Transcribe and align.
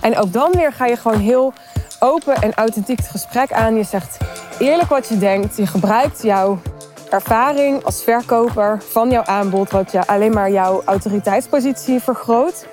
En 0.00 0.16
ook 0.16 0.32
dan 0.32 0.52
weer 0.52 0.72
ga 0.72 0.86
je 0.86 0.96
gewoon 0.96 1.18
heel 1.20 1.52
open 1.98 2.34
en 2.34 2.54
authentiek 2.54 2.96
het 2.98 3.08
gesprek 3.08 3.52
aan. 3.52 3.76
Je 3.76 3.84
zegt 3.84 4.18
eerlijk 4.58 4.88
wat 4.88 5.08
je 5.08 5.18
denkt. 5.18 5.56
Je 5.56 5.66
gebruikt 5.66 6.22
jouw 6.22 6.58
ervaring 7.10 7.84
als 7.84 8.02
verkoper 8.02 8.82
van 8.82 9.10
jouw 9.10 9.24
aanbod, 9.24 9.70
wat 9.70 9.92
je 9.92 10.06
alleen 10.06 10.32
maar 10.32 10.50
jouw 10.50 10.82
autoriteitspositie 10.84 12.00
vergroot. 12.00 12.66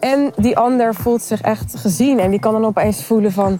En 0.00 0.32
die 0.36 0.56
ander 0.56 0.94
voelt 0.94 1.22
zich 1.22 1.40
echt 1.40 1.76
gezien 1.76 2.18
en 2.18 2.30
die 2.30 2.40
kan 2.40 2.52
dan 2.52 2.64
opeens 2.64 3.04
voelen 3.04 3.32
van, 3.32 3.58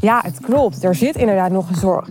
ja, 0.00 0.20
het 0.24 0.40
klopt, 0.40 0.84
er 0.84 0.94
zit 0.94 1.16
inderdaad 1.16 1.50
nog 1.50 1.68
een 1.68 1.74
zorg. 1.74 2.08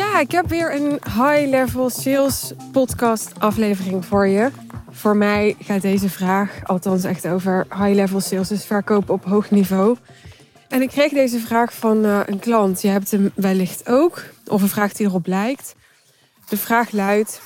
Ja, 0.00 0.20
ik 0.20 0.30
heb 0.30 0.48
weer 0.48 0.74
een 0.74 1.00
high-level 1.04 1.90
sales 1.90 2.52
podcast 2.72 3.32
aflevering 3.38 4.04
voor 4.04 4.26
je. 4.26 4.50
Voor 4.90 5.16
mij 5.16 5.56
gaat 5.58 5.82
deze 5.82 6.08
vraag 6.08 6.60
althans 6.64 7.04
echt 7.04 7.26
over 7.26 7.66
high-level 7.70 8.20
sales, 8.20 8.48
dus 8.48 8.64
verkopen 8.64 9.14
op 9.14 9.24
hoog 9.24 9.50
niveau. 9.50 9.96
En 10.68 10.82
ik 10.82 10.88
kreeg 10.88 11.12
deze 11.12 11.38
vraag 11.38 11.72
van 11.72 12.04
uh, 12.04 12.20
een 12.26 12.38
klant. 12.38 12.82
Je 12.82 12.88
hebt 12.88 13.10
hem 13.10 13.30
wellicht 13.34 13.88
ook, 13.88 14.22
of 14.46 14.62
een 14.62 14.68
vraag 14.68 14.92
die 14.92 15.06
erop 15.06 15.26
lijkt. 15.26 15.74
De 16.48 16.56
vraag 16.56 16.90
luidt: 16.90 17.40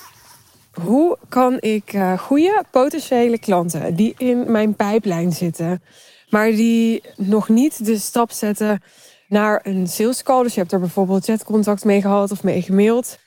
hoe 0.81 1.17
kan 1.29 1.57
ik 1.59 1.93
uh, 1.93 2.19
goede 2.19 2.63
potentiële 2.71 3.39
klanten 3.39 3.95
die 3.95 4.13
in 4.17 4.51
mijn 4.51 4.75
pijplijn 4.75 5.31
zitten, 5.31 5.81
maar 6.29 6.51
die 6.51 7.03
nog 7.15 7.49
niet 7.49 7.85
de 7.85 7.97
stap 7.97 8.31
zetten 8.31 8.81
naar 9.27 9.59
een 9.63 9.87
sales 9.87 10.23
call. 10.23 10.43
Dus 10.43 10.53
je 10.53 10.59
hebt 10.59 10.71
er 10.71 10.79
bijvoorbeeld 10.79 11.25
chatcontact 11.25 11.83
mee 11.83 12.01
gehad 12.01 12.31
of 12.31 12.43
mee 12.43 12.61
gemaild. 12.61 13.17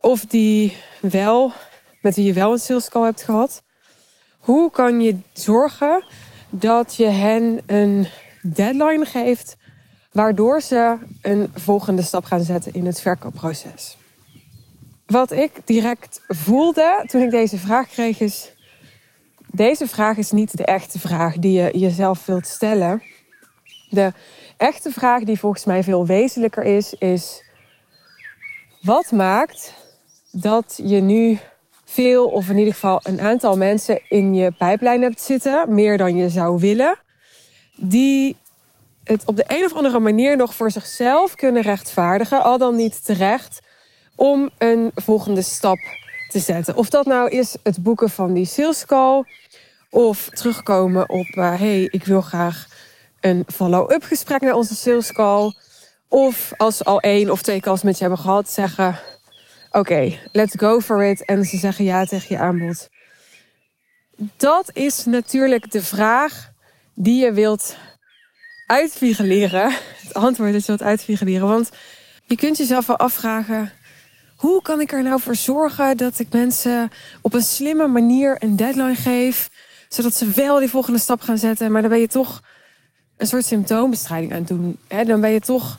Of 0.00 0.24
die 0.24 0.76
wel, 1.00 1.52
met 2.00 2.16
wie 2.16 2.24
je 2.24 2.32
wel 2.32 2.52
een 2.52 2.58
sales 2.58 2.88
call 2.88 3.04
hebt 3.04 3.22
gehad. 3.22 3.62
Hoe 4.38 4.70
kan 4.70 5.00
je 5.00 5.16
zorgen 5.32 6.04
dat 6.50 6.96
je 6.96 7.06
hen 7.06 7.60
een 7.66 8.06
deadline 8.42 9.04
geeft, 9.04 9.56
waardoor 10.12 10.60
ze 10.60 10.96
een 11.22 11.50
volgende 11.54 12.02
stap 12.02 12.24
gaan 12.24 12.42
zetten 12.42 12.72
in 12.72 12.86
het 12.86 13.00
verkoopproces? 13.00 13.96
Wat 15.06 15.32
ik 15.32 15.52
direct 15.64 16.20
voelde 16.28 17.04
toen 17.06 17.22
ik 17.22 17.30
deze 17.30 17.58
vraag 17.58 17.88
kreeg 17.88 18.20
is, 18.20 18.52
deze 19.50 19.88
vraag 19.88 20.16
is 20.16 20.30
niet 20.30 20.56
de 20.56 20.64
echte 20.64 20.98
vraag 20.98 21.36
die 21.36 21.52
je 21.52 21.78
jezelf 21.78 22.26
wilt 22.26 22.46
stellen. 22.46 23.02
De 23.90 24.12
echte 24.56 24.90
vraag 24.90 25.22
die 25.22 25.38
volgens 25.38 25.64
mij 25.64 25.82
veel 25.82 26.06
wezenlijker 26.06 26.62
is, 26.62 26.94
is 26.94 27.44
wat 28.80 29.10
maakt 29.10 29.74
dat 30.30 30.80
je 30.84 31.00
nu 31.00 31.38
veel 31.84 32.26
of 32.26 32.48
in 32.48 32.58
ieder 32.58 32.72
geval 32.72 33.00
een 33.02 33.20
aantal 33.20 33.56
mensen 33.56 34.00
in 34.08 34.34
je 34.34 34.52
pijplijn 34.52 35.02
hebt 35.02 35.20
zitten, 35.20 35.74
meer 35.74 35.98
dan 35.98 36.16
je 36.16 36.28
zou 36.28 36.60
willen, 36.60 36.98
die 37.76 38.36
het 39.04 39.22
op 39.24 39.36
de 39.36 39.44
een 39.46 39.64
of 39.64 39.74
andere 39.74 39.98
manier 39.98 40.36
nog 40.36 40.54
voor 40.54 40.70
zichzelf 40.70 41.34
kunnen 41.34 41.62
rechtvaardigen, 41.62 42.42
al 42.42 42.58
dan 42.58 42.76
niet 42.76 43.04
terecht, 43.04 43.60
om 44.14 44.50
een 44.58 44.90
volgende 44.94 45.42
stap 45.42 45.78
te 46.28 46.38
zetten. 46.38 46.76
Of 46.76 46.88
dat 46.88 47.06
nou 47.06 47.30
is 47.30 47.56
het 47.62 47.82
boeken 47.82 48.10
van 48.10 48.32
die 48.32 48.44
sales 48.44 48.86
call, 48.86 49.24
of 49.90 50.28
terugkomen 50.28 51.08
op, 51.08 51.26
uh, 51.26 51.58
hey, 51.58 51.82
ik 51.82 52.04
wil 52.04 52.20
graag 52.20 52.66
een 53.20 53.44
follow-up 53.46 54.02
gesprek 54.02 54.40
naar 54.40 54.54
onze 54.54 54.74
sales 54.74 55.12
call. 55.12 55.54
Of 56.08 56.52
als 56.56 56.76
ze 56.76 56.84
al 56.84 57.00
één 57.00 57.30
of 57.30 57.42
twee 57.42 57.60
calls 57.60 57.82
met 57.82 57.94
je 57.94 58.00
hebben 58.00 58.20
gehad, 58.20 58.50
zeggen: 58.50 58.98
Oké, 59.70 60.18
let's 60.32 60.54
go 60.56 60.80
for 60.80 61.04
it. 61.04 61.24
En 61.24 61.44
ze 61.44 61.56
zeggen 61.56 61.84
ja 61.84 62.04
tegen 62.04 62.36
je 62.36 62.42
aanbod. 62.42 62.88
Dat 64.36 64.70
is 64.72 65.04
natuurlijk 65.04 65.70
de 65.70 65.82
vraag 65.82 66.50
die 66.94 67.24
je 67.24 67.32
wilt 67.32 67.76
uitfigureren. 68.66 69.72
Het 70.02 70.14
antwoord 70.14 70.52
dat 70.52 70.60
je 70.60 70.66
wilt 70.66 70.82
uitfigureren. 70.82 71.48
Want 71.48 71.70
je 72.24 72.36
kunt 72.36 72.56
jezelf 72.56 72.86
wel 72.86 72.96
afvragen: 72.96 73.72
hoe 74.36 74.62
kan 74.62 74.80
ik 74.80 74.92
er 74.92 75.02
nou 75.02 75.20
voor 75.20 75.36
zorgen 75.36 75.96
dat 75.96 76.18
ik 76.18 76.32
mensen 76.32 76.90
op 77.20 77.34
een 77.34 77.42
slimme 77.42 77.86
manier 77.86 78.36
een 78.38 78.56
deadline 78.56 78.94
geef, 78.94 79.48
zodat 79.88 80.14
ze 80.14 80.30
wel 80.30 80.58
die 80.58 80.70
volgende 80.70 80.98
stap 80.98 81.20
gaan 81.20 81.38
zetten, 81.38 81.72
maar 81.72 81.80
dan 81.80 81.90
ben 81.90 82.00
je 82.00 82.08
toch 82.08 82.42
een 83.16 83.26
soort 83.26 83.44
symptoombestrijding 83.44 84.32
aan 84.32 84.38
het 84.38 84.48
doen. 84.48 84.76
Hè? 84.88 85.04
Dan 85.04 85.20
ben 85.20 85.30
je 85.30 85.40
toch 85.40 85.78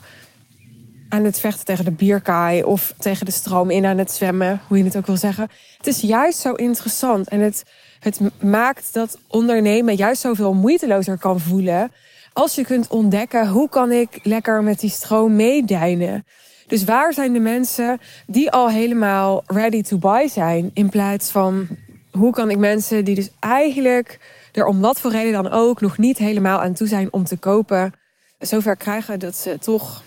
aan 1.08 1.24
het 1.24 1.40
vechten 1.40 1.64
tegen 1.64 1.84
de 1.84 1.90
bierkaai 1.90 2.62
of 2.62 2.94
tegen 2.98 3.26
de 3.26 3.32
stroom 3.32 3.70
in 3.70 3.86
aan 3.86 3.98
het 3.98 4.12
zwemmen, 4.12 4.60
hoe 4.68 4.78
je 4.78 4.84
het 4.84 4.96
ook 4.96 5.06
wil 5.06 5.16
zeggen. 5.16 5.48
Het 5.76 5.86
is 5.86 6.00
juist 6.00 6.38
zo 6.38 6.52
interessant 6.52 7.28
en 7.28 7.40
het, 7.40 7.64
het 8.00 8.20
maakt 8.42 8.92
dat 8.92 9.18
ondernemen 9.26 9.94
juist 9.94 10.20
zoveel 10.20 10.54
moeitelozer 10.54 11.18
kan 11.18 11.40
voelen 11.40 11.90
als 12.32 12.54
je 12.54 12.64
kunt 12.64 12.88
ontdekken 12.88 13.48
hoe 13.48 13.68
kan 13.68 13.92
ik 13.92 14.20
lekker 14.22 14.62
met 14.62 14.80
die 14.80 14.90
stroom 14.90 15.36
meedijnen. 15.36 16.26
Dus 16.66 16.84
waar 16.84 17.12
zijn 17.12 17.32
de 17.32 17.38
mensen 17.38 18.00
die 18.26 18.50
al 18.50 18.70
helemaal 18.70 19.42
ready 19.46 19.82
to 19.82 19.96
buy 19.96 20.28
zijn 20.28 20.70
in 20.74 20.88
plaats 20.88 21.30
van 21.30 21.66
hoe 22.10 22.32
kan 22.32 22.50
ik 22.50 22.58
mensen 22.58 23.04
die 23.04 23.14
dus 23.14 23.30
eigenlijk 23.40 24.18
er 24.58 24.66
om 24.66 24.80
wat 24.80 25.00
voor 25.00 25.10
reden 25.10 25.32
dan 25.32 25.50
ook 25.50 25.80
nog 25.80 25.98
niet 25.98 26.18
helemaal 26.18 26.60
aan 26.60 26.74
toe 26.74 26.86
zijn 26.86 27.12
om 27.12 27.24
te 27.24 27.36
kopen, 27.36 27.92
zover 28.38 28.76
krijgen 28.76 29.18
dat 29.18 29.36
ze 29.36 29.58
toch 29.58 30.02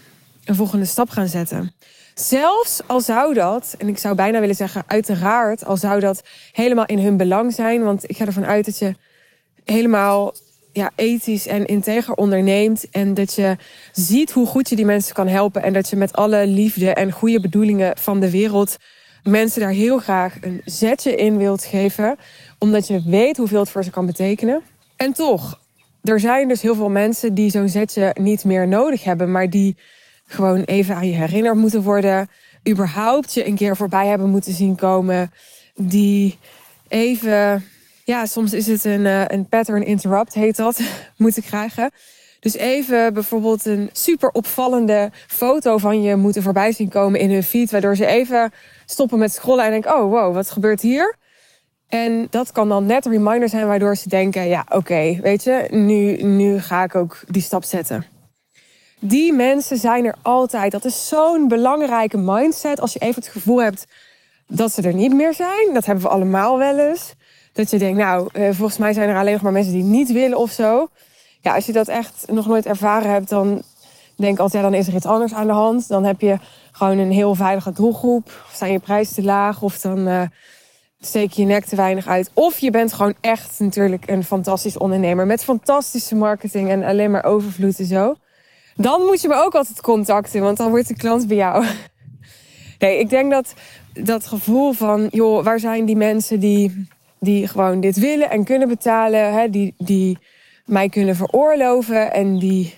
een 0.45 0.55
volgende 0.55 0.85
stap 0.85 1.09
gaan 1.09 1.27
zetten. 1.27 1.73
Zelfs 2.13 2.81
al 2.85 3.01
zou 3.01 3.33
dat, 3.33 3.75
en 3.77 3.87
ik 3.87 3.97
zou 3.97 4.15
bijna 4.15 4.39
willen 4.39 4.55
zeggen, 4.55 4.83
uiteraard, 4.87 5.65
al 5.65 5.77
zou 5.77 5.99
dat 5.99 6.23
helemaal 6.51 6.85
in 6.85 6.99
hun 6.99 7.17
belang 7.17 7.53
zijn. 7.53 7.83
Want 7.83 8.09
ik 8.09 8.17
ga 8.17 8.25
ervan 8.25 8.45
uit 8.45 8.65
dat 8.65 8.79
je 8.79 8.95
helemaal 9.63 10.33
ja, 10.71 10.91
ethisch 10.95 11.47
en 11.47 11.65
integer 11.65 12.13
onderneemt. 12.13 12.89
En 12.89 13.13
dat 13.13 13.33
je 13.33 13.55
ziet 13.91 14.31
hoe 14.31 14.47
goed 14.47 14.69
je 14.69 14.75
die 14.75 14.85
mensen 14.85 15.13
kan 15.13 15.27
helpen. 15.27 15.63
En 15.63 15.73
dat 15.73 15.89
je 15.89 15.95
met 15.95 16.13
alle 16.13 16.47
liefde 16.47 16.93
en 16.93 17.11
goede 17.11 17.41
bedoelingen 17.41 17.97
van 17.97 18.19
de 18.19 18.31
wereld 18.31 18.77
mensen 19.23 19.61
daar 19.61 19.71
heel 19.71 19.97
graag 19.97 20.37
een 20.41 20.61
zetje 20.65 21.15
in 21.15 21.37
wilt 21.37 21.63
geven 21.63 22.17
omdat 22.61 22.87
je 22.87 23.01
weet 23.05 23.37
hoeveel 23.37 23.59
het 23.59 23.69
voor 23.69 23.83
ze 23.83 23.89
kan 23.89 24.05
betekenen. 24.05 24.61
En 24.95 25.13
toch, 25.13 25.59
er 26.03 26.19
zijn 26.19 26.47
dus 26.47 26.61
heel 26.61 26.75
veel 26.75 26.89
mensen 26.89 27.33
die 27.33 27.49
zo'n 27.49 27.69
zetje 27.69 28.15
niet 28.19 28.43
meer 28.43 28.67
nodig 28.67 29.03
hebben, 29.03 29.31
maar 29.31 29.49
die 29.49 29.77
gewoon 30.25 30.63
even 30.63 30.95
aan 30.95 31.07
je 31.07 31.15
herinnerd 31.15 31.55
moeten 31.55 31.81
worden. 31.81 32.29
Überhaupt 32.69 33.33
je 33.33 33.47
een 33.47 33.55
keer 33.55 33.75
voorbij 33.75 34.07
hebben 34.07 34.29
moeten 34.29 34.53
zien 34.53 34.75
komen. 34.75 35.31
Die 35.75 36.37
even, 36.87 37.65
ja, 38.05 38.25
soms 38.25 38.53
is 38.53 38.67
het 38.67 38.83
een, 38.85 39.05
eh, 39.05 39.23
een 39.27 39.45
pattern 39.45 39.85
interrupt, 39.85 40.33
heet 40.33 40.55
dat, 40.55 40.81
moeten 41.17 41.43
krijgen. 41.43 41.91
Dus 42.39 42.55
even 42.55 43.13
bijvoorbeeld 43.13 43.65
een 43.65 43.89
super 43.91 44.29
opvallende 44.29 45.11
foto 45.27 45.77
van 45.77 46.01
je 46.01 46.15
moeten 46.15 46.43
voorbij 46.43 46.71
zien 46.71 46.89
komen 46.89 47.19
in 47.19 47.31
hun 47.31 47.43
feed. 47.43 47.71
Waardoor 47.71 47.95
ze 47.95 48.05
even 48.05 48.51
stoppen 48.85 49.19
met 49.19 49.33
scrollen 49.33 49.65
en 49.65 49.71
denken: 49.71 49.95
oh 49.95 50.11
wow, 50.11 50.33
wat 50.33 50.51
gebeurt 50.51 50.81
hier? 50.81 51.19
En 51.91 52.27
dat 52.29 52.51
kan 52.51 52.69
dan 52.69 52.85
net 52.85 53.05
een 53.05 53.11
reminder 53.11 53.49
zijn 53.49 53.67
waardoor 53.67 53.95
ze 53.95 54.09
denken: 54.09 54.47
ja, 54.47 54.65
oké, 54.69 55.19
weet 55.21 55.43
je, 55.43 55.67
nu, 55.69 56.23
nu 56.23 56.59
ga 56.59 56.83
ik 56.83 56.95
ook 56.95 57.23
die 57.27 57.41
stap 57.41 57.63
zetten. 57.63 58.05
Die 58.99 59.33
mensen 59.33 59.77
zijn 59.77 60.05
er 60.05 60.15
altijd. 60.21 60.71
Dat 60.71 60.85
is 60.85 61.07
zo'n 61.07 61.47
belangrijke 61.47 62.17
mindset. 62.17 62.81
Als 62.81 62.93
je 62.93 62.99
even 62.99 63.21
het 63.21 63.31
gevoel 63.31 63.61
hebt 63.61 63.87
dat 64.47 64.71
ze 64.71 64.81
er 64.81 64.93
niet 64.93 65.13
meer 65.13 65.33
zijn, 65.33 65.73
dat 65.73 65.85
hebben 65.85 66.03
we 66.03 66.09
allemaal 66.09 66.57
wel 66.57 66.77
eens. 66.77 67.13
Dat 67.53 67.69
je 67.69 67.77
denkt, 67.77 67.97
nou, 67.97 68.29
eh, 68.33 68.49
volgens 68.51 68.77
mij 68.77 68.93
zijn 68.93 69.09
er 69.09 69.17
alleen 69.17 69.33
nog 69.33 69.41
maar 69.41 69.51
mensen 69.51 69.73
die 69.73 69.83
niet 69.83 70.11
willen 70.11 70.37
of 70.37 70.51
zo. 70.51 70.89
Ja, 71.41 71.55
als 71.55 71.65
je 71.65 71.71
dat 71.71 71.87
echt 71.87 72.25
nog 72.27 72.47
nooit 72.47 72.65
ervaren 72.65 73.11
hebt, 73.11 73.29
dan 73.29 73.61
denk 74.15 74.33
ik 74.33 74.39
altijd, 74.39 74.63
ja, 74.63 74.69
dan 74.69 74.79
is 74.79 74.87
er 74.87 74.95
iets 74.95 75.05
anders 75.05 75.33
aan 75.33 75.47
de 75.47 75.53
hand. 75.53 75.87
Dan 75.87 76.03
heb 76.03 76.21
je 76.21 76.37
gewoon 76.71 76.97
een 76.97 77.11
heel 77.11 77.35
veilige 77.35 77.71
doelgroep. 77.71 78.25
Of 78.25 78.55
zijn 78.55 78.71
je 78.71 78.79
prijzen 78.79 79.15
te 79.15 79.23
laag, 79.23 79.61
of 79.61 79.79
dan. 79.79 80.07
Uh, 80.07 80.21
steek 81.01 81.31
je 81.31 81.45
nek 81.45 81.65
te 81.65 81.75
weinig 81.75 82.07
uit. 82.07 82.31
Of 82.33 82.59
je 82.59 82.71
bent 82.71 82.93
gewoon 82.93 83.13
echt 83.21 83.59
natuurlijk 83.59 84.09
een 84.09 84.23
fantastisch 84.23 84.77
ondernemer 84.77 85.25
met 85.25 85.43
fantastische 85.43 86.15
marketing 86.15 86.69
en 86.69 86.83
alleen 86.83 87.11
maar 87.11 87.25
overvloed 87.25 87.79
en 87.79 87.85
zo. 87.85 88.15
Dan 88.75 89.01
moet 89.01 89.21
je 89.21 89.27
me 89.27 89.35
ook 89.35 89.55
altijd 89.55 89.81
contacten, 89.81 90.41
want 90.41 90.57
dan 90.57 90.69
wordt 90.69 90.87
de 90.87 90.95
klant 90.95 91.27
bij 91.27 91.37
jou. 91.37 91.65
Nee, 92.79 92.99
ik 92.99 93.09
denk 93.09 93.31
dat 93.31 93.53
dat 93.93 94.27
gevoel 94.27 94.73
van, 94.73 95.07
joh, 95.11 95.43
waar 95.43 95.59
zijn 95.59 95.85
die 95.85 95.95
mensen 95.95 96.39
die, 96.39 96.87
die 97.19 97.47
gewoon 97.47 97.79
dit 97.79 97.99
willen 97.99 98.29
en 98.29 98.43
kunnen 98.43 98.67
betalen, 98.67 99.33
hè, 99.33 99.49
die, 99.49 99.73
die 99.77 100.17
mij 100.65 100.89
kunnen 100.89 101.15
veroorloven 101.15 102.13
en 102.13 102.39
die 102.39 102.73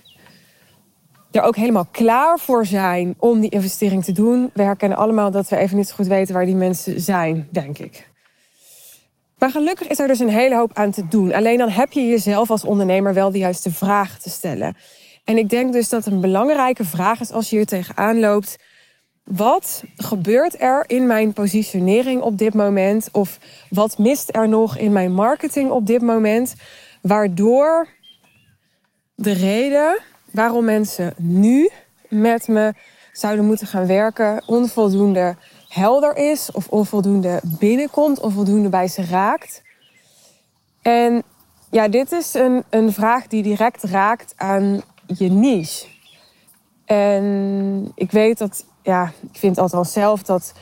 er 1.31 1.42
ook 1.42 1.56
helemaal 1.56 1.88
klaar 1.92 2.40
voor 2.40 2.66
zijn 2.66 3.16
om 3.18 3.40
die 3.40 3.50
investering 3.50 4.04
te 4.04 4.12
doen. 4.12 4.50
We 4.54 4.64
herkennen 4.64 4.98
allemaal 4.98 5.31
dat 5.31 5.50
we 5.50 5.58
even 5.58 5.78
niet 5.78 5.88
zo 5.88 5.96
goed 5.96 6.08
weten 6.08 6.34
waar 6.34 6.46
die 6.46 6.56
mensen 6.56 7.02
zijn, 7.02 7.48
denk 7.52 7.78
ik. 7.78 8.12
Maar 9.44 9.51
gelukkig 9.51 9.88
is 9.88 10.00
er 10.00 10.07
dus 10.07 10.19
een 10.19 10.30
hele 10.30 10.56
hoop 10.56 10.72
aan 10.74 10.92
te 10.92 11.07
doen. 11.07 11.34
Alleen 11.34 11.57
dan 11.57 11.69
heb 11.69 11.92
je 11.92 12.07
jezelf 12.07 12.50
als 12.50 12.63
ondernemer 12.63 13.13
wel 13.13 13.31
de 13.31 13.38
juiste 13.38 13.72
vraag 13.72 14.19
te 14.19 14.30
stellen. 14.30 14.78
En 15.24 15.38
ik 15.38 15.50
denk 15.50 15.74
dus 15.74 15.90
dat 15.90 16.06
een 16.06 16.22
belangrijke 16.22 16.86
vraag 16.86 17.19
is 17.19 17.31
als 17.31 17.50
je 17.50 17.56
hier 17.56 17.66
tegenaan 17.66 18.19
loopt. 18.19 18.56
wat 19.24 19.84
gebeurt 19.95 20.62
er 20.62 20.84
in 20.88 21.07
mijn 21.07 21.34
positionering 21.34 22.22
op 22.22 22.38
dit 22.38 22.54
moment? 22.54 23.10
Of 23.12 23.40
wat 23.69 23.98
mist 23.98 24.30
er 24.36 24.50
nog 24.50 24.78
in 24.78 24.92
mijn 24.92 25.13
marketing 25.13 25.69
op 25.72 25.88
dit 25.88 26.01
moment? 26.01 26.56
Waardoor 27.01 27.88
de 29.16 29.34
reden 29.34 30.00
waarom 30.31 30.66
mensen 30.66 31.13
nu 31.18 31.69
met 32.10 32.48
me 32.48 32.74
zouden 33.12 33.46
moeten 33.46 33.68
gaan 33.68 33.88
werken 33.88 34.44
onvoldoende 34.46 35.36
helder 35.74 36.16
is 36.16 36.52
of 36.52 36.68
onvoldoende 36.68 37.40
binnenkomt, 37.44 38.20
onvoldoende 38.20 38.70
bij 38.70 38.88
ze 38.88 39.06
raakt. 39.06 39.62
En 40.81 41.24
ja, 41.72 41.88
dit 41.88 42.12
is 42.12 42.34
een, 42.34 42.64
een 42.70 42.94
vraag 42.94 43.28
die 43.28 43.44
direct 43.44 43.84
raakt 43.84 44.34
aan 44.38 44.81
je 45.06 45.30
niche. 45.30 45.86
En 46.86 47.92
ik 47.96 48.12
weet 48.12 48.38
dat, 48.38 48.66
ja, 48.81 49.12
ik 49.31 49.40
vind 49.40 49.58
althans 49.58 49.94
zelf 49.94 50.24
dat 50.24 50.54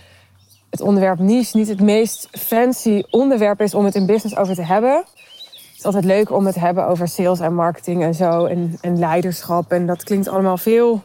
het 0.69 0.81
onderwerp 0.81 1.19
niche 1.19 1.57
niet 1.57 1.67
het 1.67 1.81
meest 1.81 2.27
fancy 2.31 3.03
onderwerp 3.09 3.61
is 3.61 3.73
om 3.73 3.85
het 3.85 3.95
in 3.95 4.05
business 4.05 4.35
over 4.35 4.55
te 4.55 4.63
hebben. 4.63 4.95
Het 4.95 5.77
is 5.77 5.85
altijd 5.85 6.05
leuk 6.05 6.31
om 6.31 6.45
het 6.45 6.53
te 6.53 6.59
hebben 6.59 6.87
over 6.87 7.07
sales 7.07 7.39
en 7.39 7.53
marketing 7.53 8.03
en 8.03 8.13
zo. 8.13 8.45
En, 8.45 8.77
en 8.81 8.99
leiderschap. 8.99 9.71
En 9.71 9.85
dat 9.85 10.03
klinkt 10.03 10.27
allemaal 10.27 10.57
veel, 10.57 11.03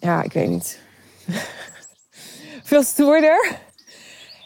ja, 0.00 0.22
ik 0.22 0.32
weet 0.32 0.48
niet. 0.48 0.80
veel 2.66 2.82
stoerder. 2.82 3.56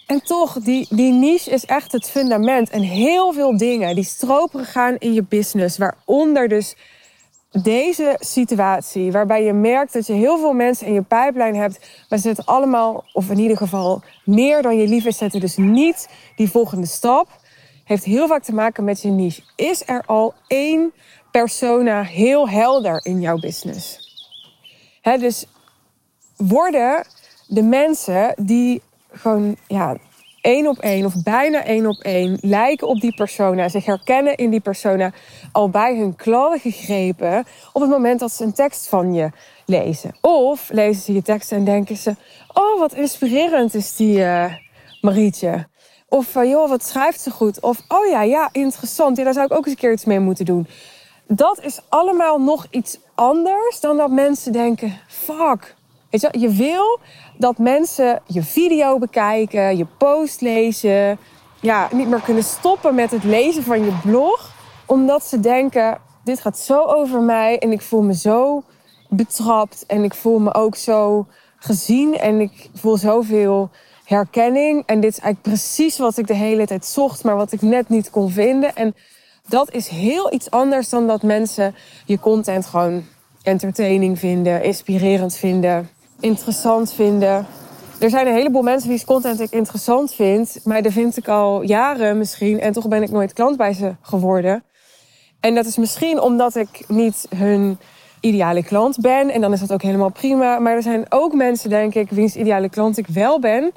En 0.06 0.22
toch, 0.22 0.52
die, 0.52 0.86
die 0.90 1.12
niche 1.12 1.50
is 1.50 1.64
echt 1.64 1.92
het 1.92 2.10
fundament. 2.10 2.70
En 2.70 2.82
heel 2.82 3.32
veel 3.32 3.56
dingen 3.56 3.94
die 3.94 4.04
stropen 4.04 4.64
gaan 4.64 4.96
in 4.98 5.12
je 5.12 5.22
business. 5.22 5.78
Waaronder 5.78 6.48
dus 6.48 6.76
deze 7.62 8.16
situatie, 8.18 9.12
waarbij 9.12 9.44
je 9.44 9.52
merkt 9.52 9.92
dat 9.92 10.06
je 10.06 10.12
heel 10.12 10.38
veel 10.38 10.52
mensen 10.52 10.86
in 10.86 10.92
je 10.92 11.02
pijplijn 11.02 11.56
hebt, 11.56 11.78
maar 12.08 12.18
ze 12.18 12.26
zitten 12.26 12.44
allemaal, 12.44 13.04
of 13.12 13.30
in 13.30 13.38
ieder 13.38 13.56
geval 13.56 14.02
meer 14.24 14.62
dan 14.62 14.76
je 14.76 14.88
lief 14.88 15.14
zetten 15.16 15.40
dus 15.40 15.56
niet 15.56 16.08
die 16.36 16.50
volgende 16.50 16.86
stap, 16.86 17.28
heeft 17.84 18.04
heel 18.04 18.26
vaak 18.26 18.42
te 18.42 18.54
maken 18.54 18.84
met 18.84 19.02
je 19.02 19.08
niche. 19.08 19.42
Is 19.56 19.82
er 19.86 20.02
al 20.06 20.34
één 20.46 20.92
persona 21.30 22.02
heel 22.02 22.48
helder 22.48 23.04
in 23.04 23.20
jouw 23.20 23.38
business? 23.38 23.98
Dus 25.02 25.46
worden 26.36 27.06
de 27.50 27.62
mensen 27.62 28.34
die 28.36 28.82
gewoon 29.12 29.56
ja, 29.66 29.96
één 30.40 30.66
op 30.66 30.78
één 30.78 31.04
of 31.04 31.22
bijna 31.22 31.64
één 31.64 31.86
op 31.86 31.98
één 32.02 32.38
lijken 32.40 32.88
op 32.88 33.00
die 33.00 33.14
persona, 33.14 33.68
zich 33.68 33.84
herkennen 33.84 34.36
in 34.36 34.50
die 34.50 34.60
persona, 34.60 35.12
al 35.52 35.68
bij 35.68 35.96
hun 35.96 36.16
klauwen 36.16 36.60
gegrepen 36.60 37.44
op 37.72 37.80
het 37.80 37.90
moment 37.90 38.20
dat 38.20 38.32
ze 38.32 38.44
een 38.44 38.52
tekst 38.52 38.88
van 38.88 39.14
je 39.14 39.30
lezen. 39.66 40.16
Of 40.20 40.68
lezen 40.72 41.02
ze 41.02 41.12
je 41.12 41.22
tekst 41.22 41.52
en 41.52 41.64
denken 41.64 41.96
ze: 41.96 42.14
Oh, 42.52 42.78
wat 42.78 42.94
inspirerend 42.94 43.74
is 43.74 43.96
die 43.96 44.18
uh, 44.18 44.54
Marietje. 45.00 45.68
Of 46.08 46.34
joh, 46.34 46.68
wat 46.68 46.84
schrijft 46.84 47.20
ze 47.20 47.30
goed. 47.30 47.60
Of 47.60 47.82
oh 47.88 48.06
ja, 48.06 48.22
ja, 48.22 48.48
interessant. 48.52 49.16
Ja, 49.16 49.24
daar 49.24 49.32
zou 49.32 49.46
ik 49.46 49.52
ook 49.52 49.64
eens 49.64 49.74
een 49.74 49.80
keer 49.80 49.92
iets 49.92 50.04
mee 50.04 50.20
moeten 50.20 50.44
doen. 50.44 50.66
Dat 51.26 51.60
is 51.62 51.80
allemaal 51.88 52.40
nog 52.40 52.66
iets 52.70 52.98
anders 53.14 53.80
dan 53.80 53.96
dat 53.96 54.10
mensen 54.10 54.52
denken: 54.52 54.98
fuck. 55.08 55.78
Je, 56.10 56.28
je 56.38 56.48
wil 56.48 56.98
dat 57.36 57.58
mensen 57.58 58.22
je 58.26 58.42
video 58.42 58.98
bekijken, 58.98 59.76
je 59.76 59.86
post 59.98 60.40
lezen. 60.40 61.18
Ja, 61.60 61.88
niet 61.92 62.08
meer 62.08 62.20
kunnen 62.20 62.42
stoppen 62.42 62.94
met 62.94 63.10
het 63.10 63.24
lezen 63.24 63.62
van 63.62 63.84
je 63.84 63.98
blog. 64.02 64.54
Omdat 64.86 65.24
ze 65.24 65.40
denken, 65.40 65.98
dit 66.24 66.40
gaat 66.40 66.58
zo 66.58 66.84
over 66.84 67.22
mij 67.22 67.58
en 67.58 67.72
ik 67.72 67.80
voel 67.80 68.02
me 68.02 68.14
zo 68.14 68.62
betrapt. 69.08 69.84
En 69.86 70.04
ik 70.04 70.14
voel 70.14 70.38
me 70.38 70.54
ook 70.54 70.76
zo 70.76 71.26
gezien 71.56 72.18
en 72.18 72.40
ik 72.40 72.68
voel 72.74 72.96
zoveel 72.96 73.70
herkenning. 74.04 74.82
En 74.86 75.00
dit 75.00 75.10
is 75.10 75.18
eigenlijk 75.18 75.56
precies 75.56 75.98
wat 75.98 76.16
ik 76.16 76.26
de 76.26 76.34
hele 76.34 76.66
tijd 76.66 76.86
zocht, 76.86 77.24
maar 77.24 77.36
wat 77.36 77.52
ik 77.52 77.62
net 77.62 77.88
niet 77.88 78.10
kon 78.10 78.30
vinden. 78.30 78.74
En 78.74 78.94
dat 79.48 79.72
is 79.72 79.88
heel 79.88 80.32
iets 80.32 80.50
anders 80.50 80.88
dan 80.88 81.06
dat 81.06 81.22
mensen 81.22 81.74
je 82.04 82.18
content 82.18 82.66
gewoon 82.66 83.04
entertaining 83.42 84.18
vinden, 84.18 84.62
inspirerend 84.62 85.36
vinden 85.36 85.88
interessant 86.20 86.92
vinden. 86.92 87.46
Er 87.98 88.10
zijn 88.10 88.26
een 88.26 88.34
heleboel 88.34 88.62
mensen 88.62 88.88
die 88.88 89.04
content 89.04 89.40
ik 89.40 89.50
interessant 89.50 90.14
vind. 90.14 90.60
Maar 90.64 90.82
dat 90.82 90.92
vind 90.92 91.16
ik 91.16 91.28
al 91.28 91.62
jaren 91.62 92.18
misschien. 92.18 92.60
En 92.60 92.72
toch 92.72 92.88
ben 92.88 93.02
ik 93.02 93.10
nooit 93.10 93.32
klant 93.32 93.56
bij 93.56 93.72
ze 93.72 93.94
geworden. 94.00 94.64
En 95.40 95.54
dat 95.54 95.66
is 95.66 95.76
misschien 95.76 96.20
omdat 96.20 96.54
ik 96.54 96.84
niet 96.88 97.26
hun 97.36 97.78
ideale 98.20 98.64
klant 98.64 99.00
ben. 99.00 99.30
En 99.30 99.40
dan 99.40 99.52
is 99.52 99.60
dat 99.60 99.72
ook 99.72 99.82
helemaal 99.82 100.10
prima. 100.10 100.58
Maar 100.58 100.74
er 100.74 100.82
zijn 100.82 101.06
ook 101.08 101.34
mensen, 101.34 101.70
denk 101.70 101.94
ik, 101.94 102.10
wiens 102.10 102.36
ideale 102.36 102.68
klant 102.68 102.98
ik 102.98 103.06
wel 103.06 103.40
ben. 103.40 103.72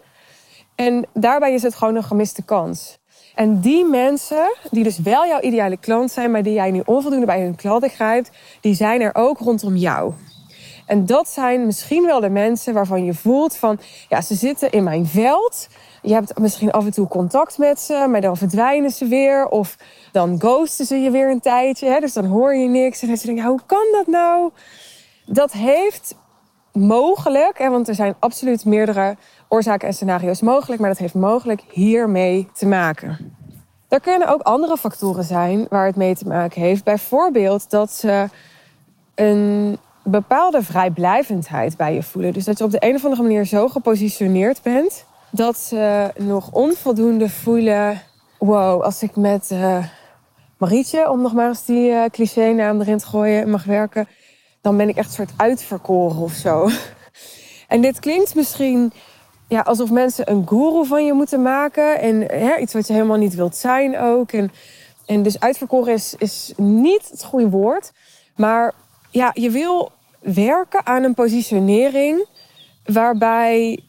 En 0.76 1.06
daarbij 1.14 1.54
is 1.54 1.64
het 1.64 1.76
gewoon 1.76 1.96
een 1.96 2.04
gemiste 2.04 2.44
kans. 2.44 2.98
En 3.36 3.60
die 3.60 3.86
mensen, 3.86 4.56
die 4.72 4.84
dus 4.84 5.00
wel 5.00 5.26
jouw 5.28 5.42
ideale 5.42 5.78
klant 5.78 6.12
zijn, 6.12 6.32
maar 6.32 6.44
die 6.44 6.54
jij 6.54 6.72
nu 6.72 6.82
onvoldoende 6.86 7.26
bij 7.26 7.42
hun 7.42 7.56
klanten 7.56 7.90
grijpt, 7.90 8.32
die 8.62 8.74
zijn 8.74 9.02
er 9.02 9.16
ook 9.16 9.40
rondom 9.40 9.76
jou. 9.76 10.14
En 10.86 11.06
dat 11.06 11.30
zijn 11.30 11.66
misschien 11.66 12.06
wel 12.06 12.20
de 12.20 12.30
mensen 12.30 12.74
waarvan 12.74 13.06
je 13.06 13.14
voelt 13.14 13.56
van, 13.56 13.80
ja, 14.10 14.22
ze 14.22 14.36
zitten 14.36 14.72
in 14.72 14.84
mijn 14.84 15.06
veld. 15.06 15.68
Je 16.02 16.14
hebt 16.14 16.40
misschien 16.40 16.72
af 16.72 16.86
en 16.86 16.94
toe 16.94 17.08
contact 17.08 17.58
met 17.58 17.80
ze, 17.80 18.06
maar 18.10 18.22
dan 18.22 18.38
verdwijnen 18.38 18.92
ze 18.92 19.06
weer. 19.06 19.48
Of 19.48 19.78
dan 20.12 20.40
ghosten 20.40 20.86
ze 20.86 20.96
je 20.96 21.12
weer 21.12 21.30
een 21.30 21.40
tijdje. 21.40 21.90
Hè? 21.90 22.00
Dus 22.00 22.14
dan 22.14 22.26
hoor 22.26 22.56
je 22.56 22.68
niks. 22.68 23.02
En 23.02 23.08
dan 23.08 23.18
denk 23.24 23.38
je, 23.38 23.46
hoe 23.46 23.62
kan 23.66 23.86
dat 23.92 24.08
nou? 24.08 24.52
Dat 25.26 25.52
heeft 25.52 26.16
mogelijk, 26.74 27.58
hè, 27.58 27.70
want 27.70 27.88
er 27.88 27.96
zijn 27.96 28.16
absoluut 28.20 28.66
meerdere 28.66 29.16
oorzaken 29.48 29.88
en 29.88 29.94
scenario's 29.94 30.42
mogelijk, 30.42 30.82
maar 30.82 30.90
dat 30.90 31.00
heeft 31.00 31.14
mogelijk 31.14 31.64
hiermee 31.70 32.50
te 32.54 32.66
maken. 32.66 33.36
Er 33.88 34.00
kunnen 34.00 34.28
ook 34.28 34.42
andere 34.42 34.78
factoren 34.78 35.24
zijn 35.24 35.66
waar 35.70 35.86
het 35.86 35.96
mee 35.96 36.16
te 36.16 36.28
maken 36.28 36.62
heeft. 36.62 36.84
Bijvoorbeeld 36.84 37.70
dat 37.70 37.92
ze 37.92 38.30
een 39.16 39.78
bepaalde 40.04 40.64
vrijblijvendheid 40.64 41.78
bij 41.78 41.94
je 41.94 42.04
voelen. 42.04 42.34
Dus 42.34 42.46
dat 42.46 42.58
je 42.58 42.64
op 42.64 42.72
de 42.72 42.86
een 42.86 42.96
of 42.96 43.04
andere 43.04 43.22
manier 43.22 43.46
zo 43.46 43.68
gepositioneerd 43.68 44.62
bent 44.62 45.06
dat 45.30 45.58
ze 45.58 46.12
nog 46.18 46.52
onvoldoende 46.52 47.30
voelen. 47.30 48.02
Wow, 48.40 48.82
als 48.82 49.04
ik 49.04 49.16
met 49.16 49.50
uh, 49.52 49.84
Marietje, 50.58 51.10
om 51.10 51.22
nog 51.22 51.34
maar 51.34 51.48
eens 51.48 51.66
die 51.66 51.90
uh, 51.90 52.04
cliché-naam 52.12 52.82
erin 52.82 52.98
te 52.98 53.06
gooien, 53.06 53.50
mag 53.50 53.64
werken, 53.64 54.08
dan 54.62 54.78
ben 54.78 54.90
ik 54.90 54.96
echt 54.96 55.08
een 55.08 55.14
soort 55.14 55.34
uitverkoren 55.38 56.22
of 56.22 56.34
zo. 56.34 56.68
En 57.68 57.82
dit 57.82 58.00
klinkt 58.00 58.36
misschien 58.36 58.94
ja, 59.48 59.62
alsof 59.62 59.92
mensen 59.92 60.32
een 60.32 60.48
guru 60.48 60.86
van 60.86 61.06
je 61.06 61.14
moeten 61.14 61.42
maken. 61.42 62.00
En 62.00 62.22
hè, 62.22 62.58
iets 62.58 62.74
wat 62.74 62.88
je 62.88 62.94
helemaal 62.94 63.18
niet 63.18 63.36
wilt 63.36 63.56
zijn 63.56 64.00
ook. 64.00 64.32
En, 64.32 64.52
en 65.06 65.24
dus 65.24 65.40
uitverkoren 65.40 65.94
is, 65.94 66.16
is 66.18 66.54
niet 66.58 67.10
het 67.10 67.24
goede 67.24 67.50
woord. 67.50 67.92
Maar 68.36 68.74
ja, 69.14 69.32
je 69.34 69.50
wil 69.50 69.92
werken 70.20 70.86
aan 70.86 71.04
een 71.04 71.14
positionering 71.14 72.26
waarbij 72.86 73.80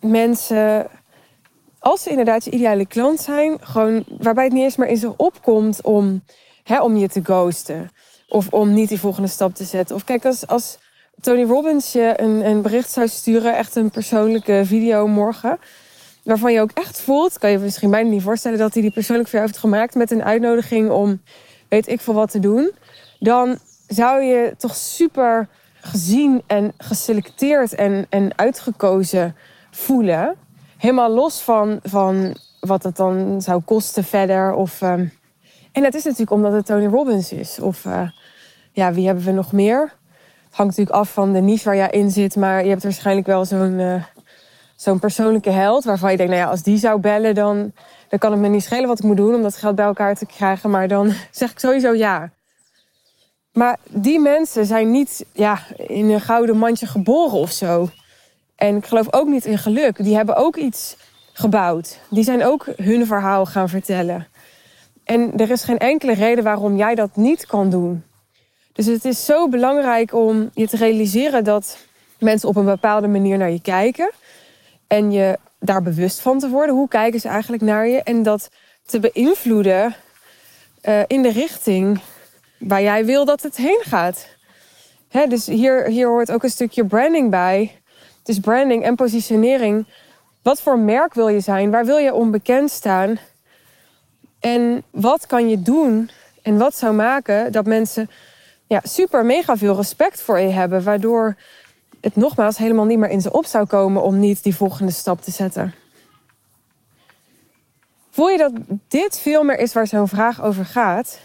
mensen, 0.00 0.86
als 1.78 2.02
ze 2.02 2.10
inderdaad 2.10 2.44
je 2.44 2.50
ideale 2.50 2.86
klant 2.86 3.20
zijn, 3.20 3.58
gewoon 3.60 4.04
waarbij 4.18 4.44
het 4.44 4.52
niet 4.52 4.62
eens 4.62 4.76
meer 4.76 4.88
in 4.88 4.96
zich 4.96 5.16
opkomt 5.16 5.82
om, 5.82 6.22
hè, 6.62 6.82
om 6.82 6.96
je 6.96 7.08
te 7.08 7.20
ghosten. 7.22 7.90
Of 8.28 8.48
om 8.48 8.72
niet 8.74 8.88
die 8.88 9.00
volgende 9.00 9.28
stap 9.28 9.54
te 9.54 9.64
zetten. 9.64 9.96
Of 9.96 10.04
kijk, 10.04 10.24
als, 10.24 10.46
als 10.46 10.78
Tony 11.20 11.42
Robbins 11.42 11.92
je 11.92 12.14
een, 12.16 12.46
een 12.46 12.62
bericht 12.62 12.90
zou 12.90 13.08
sturen, 13.08 13.56
echt 13.56 13.76
een 13.76 13.90
persoonlijke 13.90 14.62
video 14.64 15.06
morgen. 15.06 15.58
Waarvan 16.22 16.52
je 16.52 16.60
ook 16.60 16.70
echt 16.74 17.00
voelt, 17.00 17.38
kan 17.38 17.50
je 17.50 17.58
misschien 17.58 17.90
bijna 17.90 18.10
niet 18.10 18.22
voorstellen 18.22 18.58
dat 18.58 18.72
hij 18.72 18.82
die 18.82 18.92
persoonlijk 18.92 19.28
voor 19.28 19.38
jou 19.38 19.50
heeft 19.50 19.64
gemaakt 19.64 19.94
met 19.94 20.10
een 20.10 20.24
uitnodiging 20.24 20.90
om 20.90 21.22
weet 21.68 21.88
ik 21.88 22.00
veel 22.00 22.14
wat 22.14 22.30
te 22.30 22.40
doen. 22.40 22.72
Dan 23.18 23.58
zou 23.86 24.22
je 24.22 24.54
toch 24.58 24.74
super 24.76 25.48
gezien 25.80 26.42
en 26.46 26.72
geselecteerd 26.78 27.74
en, 27.74 28.06
en 28.08 28.32
uitgekozen 28.36 29.36
voelen. 29.70 30.34
Helemaal 30.76 31.10
los 31.10 31.40
van, 31.40 31.80
van 31.82 32.36
wat 32.60 32.82
het 32.82 32.96
dan 32.96 33.42
zou 33.42 33.62
kosten 33.62 34.04
verder. 34.04 34.54
Of, 34.54 34.80
um... 34.80 35.12
En 35.72 35.82
dat 35.82 35.94
is 35.94 36.04
natuurlijk 36.04 36.30
omdat 36.30 36.52
het 36.52 36.66
Tony 36.66 36.86
Robbins 36.86 37.32
is. 37.32 37.60
Of 37.60 37.84
uh, 37.84 38.08
ja, 38.72 38.92
wie 38.92 39.06
hebben 39.06 39.24
we 39.24 39.30
nog 39.30 39.52
meer? 39.52 39.80
Het 39.80 40.56
hangt 40.56 40.76
natuurlijk 40.76 40.96
af 40.96 41.12
van 41.12 41.32
de 41.32 41.40
niche 41.40 41.64
waar 41.64 41.76
jij 41.76 41.90
in 41.90 42.10
zit. 42.10 42.36
Maar 42.36 42.62
je 42.62 42.68
hebt 42.68 42.82
waarschijnlijk 42.82 43.26
wel 43.26 43.44
zo'n 43.44 43.78
uh, 43.78 44.02
zo'n 44.76 44.98
persoonlijke 44.98 45.50
held. 45.50 45.84
Waarvan 45.84 46.10
je 46.10 46.16
denkt, 46.16 46.32
nou 46.32 46.44
ja, 46.44 46.50
als 46.50 46.62
die 46.62 46.78
zou 46.78 47.00
bellen, 47.00 47.34
dan, 47.34 47.72
dan 48.08 48.18
kan 48.18 48.32
het 48.32 48.40
me 48.40 48.48
niet 48.48 48.62
schelen 48.62 48.88
wat 48.88 48.98
ik 48.98 49.04
moet 49.04 49.16
doen 49.16 49.34
om 49.34 49.42
dat 49.42 49.56
geld 49.56 49.74
bij 49.74 49.84
elkaar 49.84 50.14
te 50.14 50.26
krijgen. 50.26 50.70
Maar 50.70 50.88
dan 50.88 51.12
zeg 51.30 51.50
ik 51.50 51.58
sowieso 51.58 51.92
ja. 51.94 52.30
Maar 53.54 53.78
die 53.88 54.20
mensen 54.20 54.66
zijn 54.66 54.90
niet 54.90 55.24
ja, 55.32 55.58
in 55.76 56.10
een 56.10 56.20
gouden 56.20 56.56
mandje 56.56 56.86
geboren 56.86 57.38
of 57.38 57.50
zo. 57.50 57.88
En 58.56 58.76
ik 58.76 58.86
geloof 58.86 59.12
ook 59.12 59.28
niet 59.28 59.44
in 59.44 59.58
geluk. 59.58 60.04
Die 60.04 60.16
hebben 60.16 60.36
ook 60.36 60.56
iets 60.56 60.96
gebouwd. 61.32 62.00
Die 62.10 62.24
zijn 62.24 62.44
ook 62.44 62.66
hun 62.76 63.06
verhaal 63.06 63.46
gaan 63.46 63.68
vertellen. 63.68 64.26
En 65.04 65.36
er 65.36 65.50
is 65.50 65.64
geen 65.64 65.78
enkele 65.78 66.14
reden 66.14 66.44
waarom 66.44 66.76
jij 66.76 66.94
dat 66.94 67.16
niet 67.16 67.46
kan 67.46 67.70
doen. 67.70 68.04
Dus 68.72 68.86
het 68.86 69.04
is 69.04 69.24
zo 69.24 69.48
belangrijk 69.48 70.14
om 70.14 70.50
je 70.54 70.68
te 70.68 70.76
realiseren 70.76 71.44
dat 71.44 71.78
mensen 72.18 72.48
op 72.48 72.56
een 72.56 72.64
bepaalde 72.64 73.08
manier 73.08 73.38
naar 73.38 73.50
je 73.50 73.62
kijken. 73.62 74.10
En 74.86 75.12
je 75.12 75.38
daar 75.58 75.82
bewust 75.82 76.20
van 76.20 76.38
te 76.38 76.48
worden. 76.48 76.74
Hoe 76.74 76.88
kijken 76.88 77.20
ze 77.20 77.28
eigenlijk 77.28 77.62
naar 77.62 77.88
je? 77.88 78.02
En 78.02 78.22
dat 78.22 78.50
te 78.86 79.00
beïnvloeden 79.00 79.94
uh, 80.88 81.00
in 81.06 81.22
de 81.22 81.30
richting 81.30 82.00
waar 82.58 82.82
jij 82.82 83.04
wil 83.04 83.24
dat 83.24 83.42
het 83.42 83.56
heen 83.56 83.80
gaat. 83.82 84.26
Dus 85.28 85.46
hier, 85.46 85.86
hier 85.86 86.08
hoort 86.08 86.32
ook 86.32 86.42
een 86.42 86.50
stukje 86.50 86.86
branding 86.86 87.30
bij. 87.30 87.78
Is 88.24 88.38
branding 88.38 88.84
en 88.84 88.94
positionering. 88.94 89.86
Wat 90.42 90.60
voor 90.60 90.78
merk 90.78 91.14
wil 91.14 91.28
je 91.28 91.40
zijn? 91.40 91.70
Waar 91.70 91.84
wil 91.84 91.96
je 91.96 92.14
onbekend 92.14 92.70
staan? 92.70 93.18
En 94.40 94.82
wat 94.90 95.26
kan 95.26 95.48
je 95.48 95.62
doen 95.62 96.10
en 96.42 96.58
wat 96.58 96.76
zou 96.76 96.94
maken 96.94 97.52
dat 97.52 97.66
mensen 97.66 98.10
ja, 98.66 98.80
super 98.82 99.24
mega 99.24 99.56
veel 99.56 99.76
respect 99.76 100.20
voor 100.20 100.38
je 100.38 100.48
hebben, 100.48 100.82
waardoor 100.82 101.36
het 102.00 102.16
nogmaals 102.16 102.56
helemaal 102.56 102.84
niet 102.84 102.98
meer 102.98 103.10
in 103.10 103.20
ze 103.20 103.32
op 103.32 103.46
zou 103.46 103.66
komen 103.66 104.02
om 104.02 104.18
niet 104.18 104.42
die 104.42 104.56
volgende 104.56 104.92
stap 104.92 105.22
te 105.22 105.30
zetten. 105.30 105.74
Voel 108.10 108.28
je 108.28 108.38
dat 108.38 108.52
dit 108.88 109.18
veel 109.18 109.42
meer 109.42 109.58
is 109.58 109.72
waar 109.72 109.86
zo'n 109.86 110.08
vraag 110.08 110.42
over 110.42 110.64
gaat? 110.64 111.18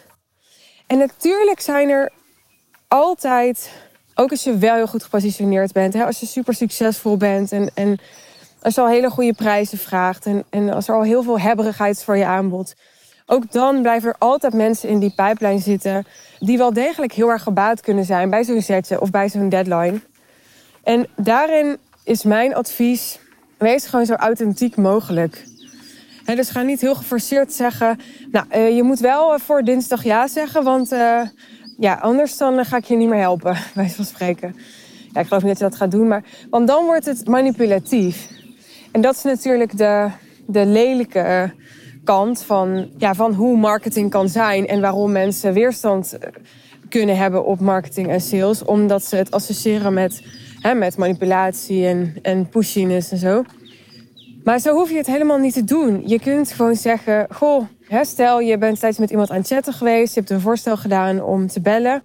En 0.90 0.98
natuurlijk 0.98 1.60
zijn 1.60 1.90
er 1.90 2.12
altijd, 2.88 3.72
ook 4.16 4.32
als 4.32 4.44
je 4.44 4.58
wel 4.58 4.76
heel 4.76 4.88
goed 4.88 5.04
gepositioneerd 5.04 5.72
bent, 5.72 5.94
hè, 5.94 6.06
als 6.06 6.20
je 6.20 6.26
super 6.26 6.54
succesvol 6.54 7.18
bent 7.18 7.52
en, 7.52 7.72
en 7.74 8.00
als 8.62 8.76
je 8.76 8.82
al 8.82 8.88
hele 8.88 9.10
goede 9.10 9.34
prijzen 9.34 9.78
vraagt 9.78 10.26
en, 10.26 10.44
en 10.50 10.74
als 10.74 10.88
er 10.88 10.96
al 10.96 11.02
heel 11.02 11.24
veel 11.24 11.40
hebberigheid 11.40 11.96
is 11.96 12.04
voor 12.04 12.18
je 12.18 12.26
aanbod, 12.26 12.76
ook 13.26 13.52
dan 13.52 13.82
blijven 13.82 14.10
er 14.10 14.16
altijd 14.20 14.54
mensen 14.54 14.90
in 14.90 15.00
die 15.00 15.14
pijplijn 15.16 15.60
zitten 15.60 16.06
die 16.40 16.58
wel 16.58 16.74
degelijk 16.74 17.14
heel 17.14 17.30
erg 17.30 17.44
gebaat 17.44 17.82
kunnen 17.82 18.06
zijn 18.06 18.30
bij 18.30 18.44
zo'n 18.44 18.62
setje 18.62 19.02
of 19.02 19.10
bij 19.10 19.30
zo'n 19.30 19.50
deadline. 19.50 20.02
En 20.84 21.08
daarin 21.16 21.78
is 22.04 22.24
mijn 22.24 22.56
advies: 22.56 23.20
wees 23.58 23.86
gewoon 23.86 24.06
zo 24.06 24.14
authentiek 24.14 24.76
mogelijk. 24.76 25.44
Dus 26.36 26.50
ga 26.50 26.62
niet 26.62 26.82
heel 26.82 26.96
geforceerd 26.96 27.54
zeggen. 27.54 28.00
Nou, 28.32 28.46
uh, 28.56 28.76
je 28.76 28.84
moet 28.84 29.00
wel 29.00 29.34
eh, 29.34 29.40
voor 29.40 29.64
dinsdag 29.64 30.04
ja 30.04 30.28
zeggen, 30.28 30.64
want 30.64 30.94
uh, 30.94 31.22
ja, 31.78 31.94
anders 31.94 32.38
dan 32.38 32.66
ga 32.66 32.78
ik 32.78 32.84
je 32.84 32.96
niet 32.96 33.10
meer 33.10 33.20
helpen, 33.20 33.58
bij 33.76 33.90
van 33.90 34.06
spreken. 34.06 34.56
Ja, 35.14 35.20
ik 35.22 35.28
geloof 35.28 35.44
niet 35.44 35.52
dat 35.52 35.60
je 35.60 35.70
dat 35.70 35.76
gaat 35.76 35.92
doen, 35.92 36.08
maar 36.08 36.24
want 36.50 36.68
dan 36.68 36.86
wordt 36.86 37.06
het 37.06 37.28
manipulatief. 37.28 38.30
En 38.92 39.02
dat 39.02 39.16
is 39.16 39.24
natuurlijk 39.24 39.78
de, 39.78 40.08
de 40.46 40.66
lelijke 40.66 41.54
kant 42.04 42.44
van, 42.44 42.90
ja, 42.98 43.14
van 43.14 43.34
hoe 43.34 43.58
marketing 43.58 44.10
kan 44.10 44.30
zijn 44.30 44.68
en 44.68 44.82
waarom 44.82 45.12
mensen 45.12 45.54
weerstand 45.54 46.18
kunnen 46.90 47.18
hebben 47.18 47.46
op 47.46 47.60
marketing 47.60 48.08
en 48.08 48.22
sales, 48.22 48.64
omdat 48.64 49.06
ze 49.06 49.16
het 49.16 49.32
associëren 49.32 49.94
met 49.94 50.22
Hè, 50.60 50.74
met 50.74 50.98
manipulatie 50.98 51.86
en, 51.86 52.16
en 52.22 52.50
pushiness 52.50 53.12
en 53.12 53.18
zo. 53.18 53.44
Maar 54.50 54.60
zo 54.60 54.74
hoef 54.74 54.90
je 54.90 54.98
het 54.98 55.08
helemaal 55.08 55.38
niet 55.38 55.54
te 55.54 55.64
doen. 55.64 56.08
Je 56.08 56.20
kunt 56.20 56.52
gewoon 56.52 56.76
zeggen: 56.76 57.28
Goh, 57.30 57.68
stel 58.02 58.40
je 58.40 58.58
bent 58.58 58.78
steeds 58.78 58.98
met 58.98 59.10
iemand 59.10 59.30
aan 59.30 59.38
het 59.38 59.48
chatten 59.48 59.74
geweest. 59.74 60.14
Je 60.14 60.20
hebt 60.20 60.32
een 60.32 60.42
voorstel 60.42 60.78
gedaan 60.78 61.24
om 61.24 61.48
te 61.48 61.62
bellen. 61.62 62.04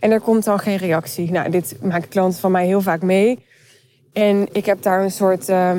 En 0.00 0.10
er 0.10 0.20
komt 0.20 0.44
dan 0.44 0.58
geen 0.58 0.76
reactie. 0.76 1.30
Nou, 1.30 1.50
dit 1.50 1.76
maken 1.82 2.08
klanten 2.08 2.40
van 2.40 2.50
mij 2.50 2.66
heel 2.66 2.80
vaak 2.80 3.02
mee. 3.02 3.44
En 4.12 4.48
ik 4.52 4.66
heb 4.66 4.82
daar 4.82 5.02
een 5.02 5.10
soort 5.10 5.48
uh, 5.48 5.78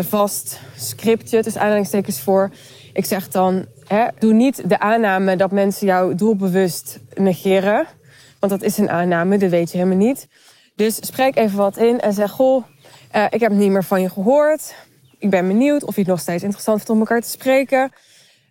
vast 0.00 0.60
scriptje, 0.76 1.42
dus 1.42 1.56
aanhalingstekens 1.56 2.20
voor. 2.20 2.50
Ik 2.92 3.04
zeg 3.04 3.28
dan: 3.28 3.66
Doe 4.18 4.32
niet 4.32 4.68
de 4.68 4.78
aanname 4.78 5.36
dat 5.36 5.50
mensen 5.50 5.86
jou 5.86 6.14
doelbewust 6.14 7.00
negeren. 7.14 7.86
Want 8.38 8.52
dat 8.52 8.62
is 8.62 8.78
een 8.78 8.90
aanname, 8.90 9.38
dat 9.38 9.50
weet 9.50 9.70
je 9.70 9.76
helemaal 9.78 10.06
niet. 10.06 10.28
Dus 10.74 10.96
spreek 10.96 11.36
even 11.36 11.56
wat 11.56 11.76
in 11.76 12.00
en 12.00 12.12
zeg: 12.12 12.30
Goh, 12.30 12.64
uh, 13.16 13.24
ik 13.30 13.40
heb 13.40 13.52
niet 13.52 13.70
meer 13.70 13.84
van 13.84 14.00
je 14.00 14.10
gehoord. 14.10 14.74
Ik 15.20 15.30
ben 15.30 15.46
benieuwd 15.46 15.84
of 15.84 15.94
je 15.94 16.00
het 16.00 16.10
nog 16.10 16.20
steeds 16.20 16.42
interessant 16.42 16.76
vindt 16.76 16.92
om 16.92 16.98
elkaar 16.98 17.20
te 17.20 17.28
spreken. 17.28 17.92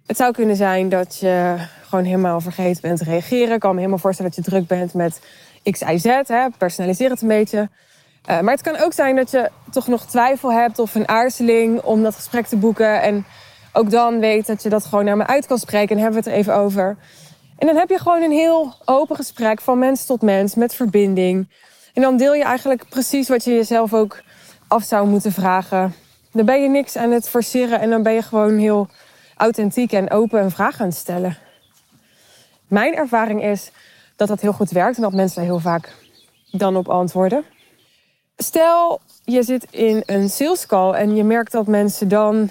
Het 0.05 0.17
zou 0.17 0.33
kunnen 0.33 0.55
zijn 0.55 0.89
dat 0.89 1.17
je 1.17 1.55
gewoon 1.81 2.05
helemaal 2.05 2.41
vergeten 2.41 2.81
bent 2.81 2.97
te 2.97 3.03
reageren. 3.03 3.53
Ik 3.53 3.59
kan 3.59 3.71
me 3.71 3.77
helemaal 3.77 3.99
voorstellen 3.99 4.31
dat 4.35 4.45
je 4.45 4.51
druk 4.51 4.67
bent 4.67 4.93
met 4.93 5.21
X, 5.71 5.81
Y, 5.81 5.97
Z. 5.97 6.05
Hè? 6.27 6.47
Personaliseer 6.57 7.09
het 7.09 7.21
een 7.21 7.27
beetje. 7.27 7.69
Uh, 8.29 8.39
maar 8.39 8.53
het 8.53 8.61
kan 8.61 8.77
ook 8.77 8.93
zijn 8.93 9.15
dat 9.15 9.31
je 9.31 9.49
toch 9.71 9.87
nog 9.87 10.05
twijfel 10.05 10.51
hebt 10.51 10.79
of 10.79 10.95
een 10.95 11.07
aarzeling 11.07 11.81
om 11.81 12.03
dat 12.03 12.15
gesprek 12.15 12.45
te 12.45 12.57
boeken. 12.57 13.01
En 13.01 13.25
ook 13.73 13.89
dan 13.91 14.19
weet 14.19 14.47
dat 14.47 14.63
je 14.63 14.69
dat 14.69 14.85
gewoon 14.85 15.05
naar 15.05 15.17
me 15.17 15.27
uit 15.27 15.47
kan 15.47 15.57
spreken. 15.57 15.95
En 15.95 16.01
hebben 16.01 16.23
we 16.23 16.29
het 16.29 16.37
er 16.37 16.41
even 16.41 16.55
over. 16.55 16.97
En 17.57 17.67
dan 17.67 17.75
heb 17.75 17.89
je 17.89 17.99
gewoon 17.99 18.21
een 18.21 18.31
heel 18.31 18.73
open 18.85 19.15
gesprek 19.15 19.61
van 19.61 19.79
mens 19.79 20.05
tot 20.05 20.21
mens 20.21 20.55
met 20.55 20.75
verbinding. 20.75 21.49
En 21.93 22.01
dan 22.01 22.17
deel 22.17 22.33
je 22.33 22.43
eigenlijk 22.43 22.89
precies 22.89 23.29
wat 23.29 23.43
je 23.43 23.51
jezelf 23.51 23.93
ook 23.93 24.21
af 24.67 24.83
zou 24.83 25.07
moeten 25.07 25.31
vragen. 25.31 25.93
Dan 26.31 26.45
ben 26.45 26.61
je 26.61 26.69
niks 26.69 26.95
aan 26.95 27.11
het 27.11 27.29
forceren 27.29 27.79
en 27.79 27.89
dan 27.89 28.03
ben 28.03 28.13
je 28.13 28.21
gewoon 28.21 28.57
heel 28.57 28.87
authentiek 29.35 29.91
en 29.91 30.11
open 30.11 30.43
een 30.43 30.51
vraag 30.51 30.79
aan 30.81 30.87
het 30.87 30.95
stellen. 30.95 31.37
Mijn 32.67 32.95
ervaring 32.95 33.43
is 33.43 33.71
dat 34.15 34.27
dat 34.27 34.41
heel 34.41 34.53
goed 34.53 34.69
werkt 34.69 34.95
en 34.95 35.01
dat 35.01 35.13
mensen 35.13 35.35
daar 35.35 35.45
heel 35.45 35.59
vaak 35.59 35.95
dan 36.51 36.75
op 36.75 36.89
antwoorden. 36.89 37.43
Stel, 38.37 39.01
je 39.23 39.43
zit 39.43 39.67
in 39.71 40.03
een 40.05 40.29
sales 40.29 40.65
call 40.65 40.93
en 40.93 41.15
je 41.15 41.23
merkt 41.23 41.51
dat 41.51 41.67
mensen 41.67 42.07
dan 42.07 42.49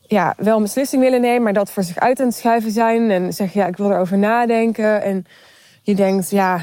ja, 0.00 0.34
wel 0.36 0.56
een 0.56 0.62
beslissing 0.62 1.02
willen 1.02 1.20
nemen, 1.20 1.42
maar 1.42 1.52
dat 1.52 1.70
voor 1.70 1.82
zich 1.82 1.98
uit 1.98 2.20
aan 2.20 2.26
het 2.26 2.36
schuiven 2.36 2.70
zijn 2.70 3.10
en 3.10 3.32
zeggen 3.32 3.60
ja, 3.60 3.66
ik 3.66 3.76
wil 3.76 3.90
erover 3.90 4.18
nadenken. 4.18 5.02
En 5.02 5.26
je 5.82 5.94
denkt, 5.94 6.30
ja, 6.30 6.60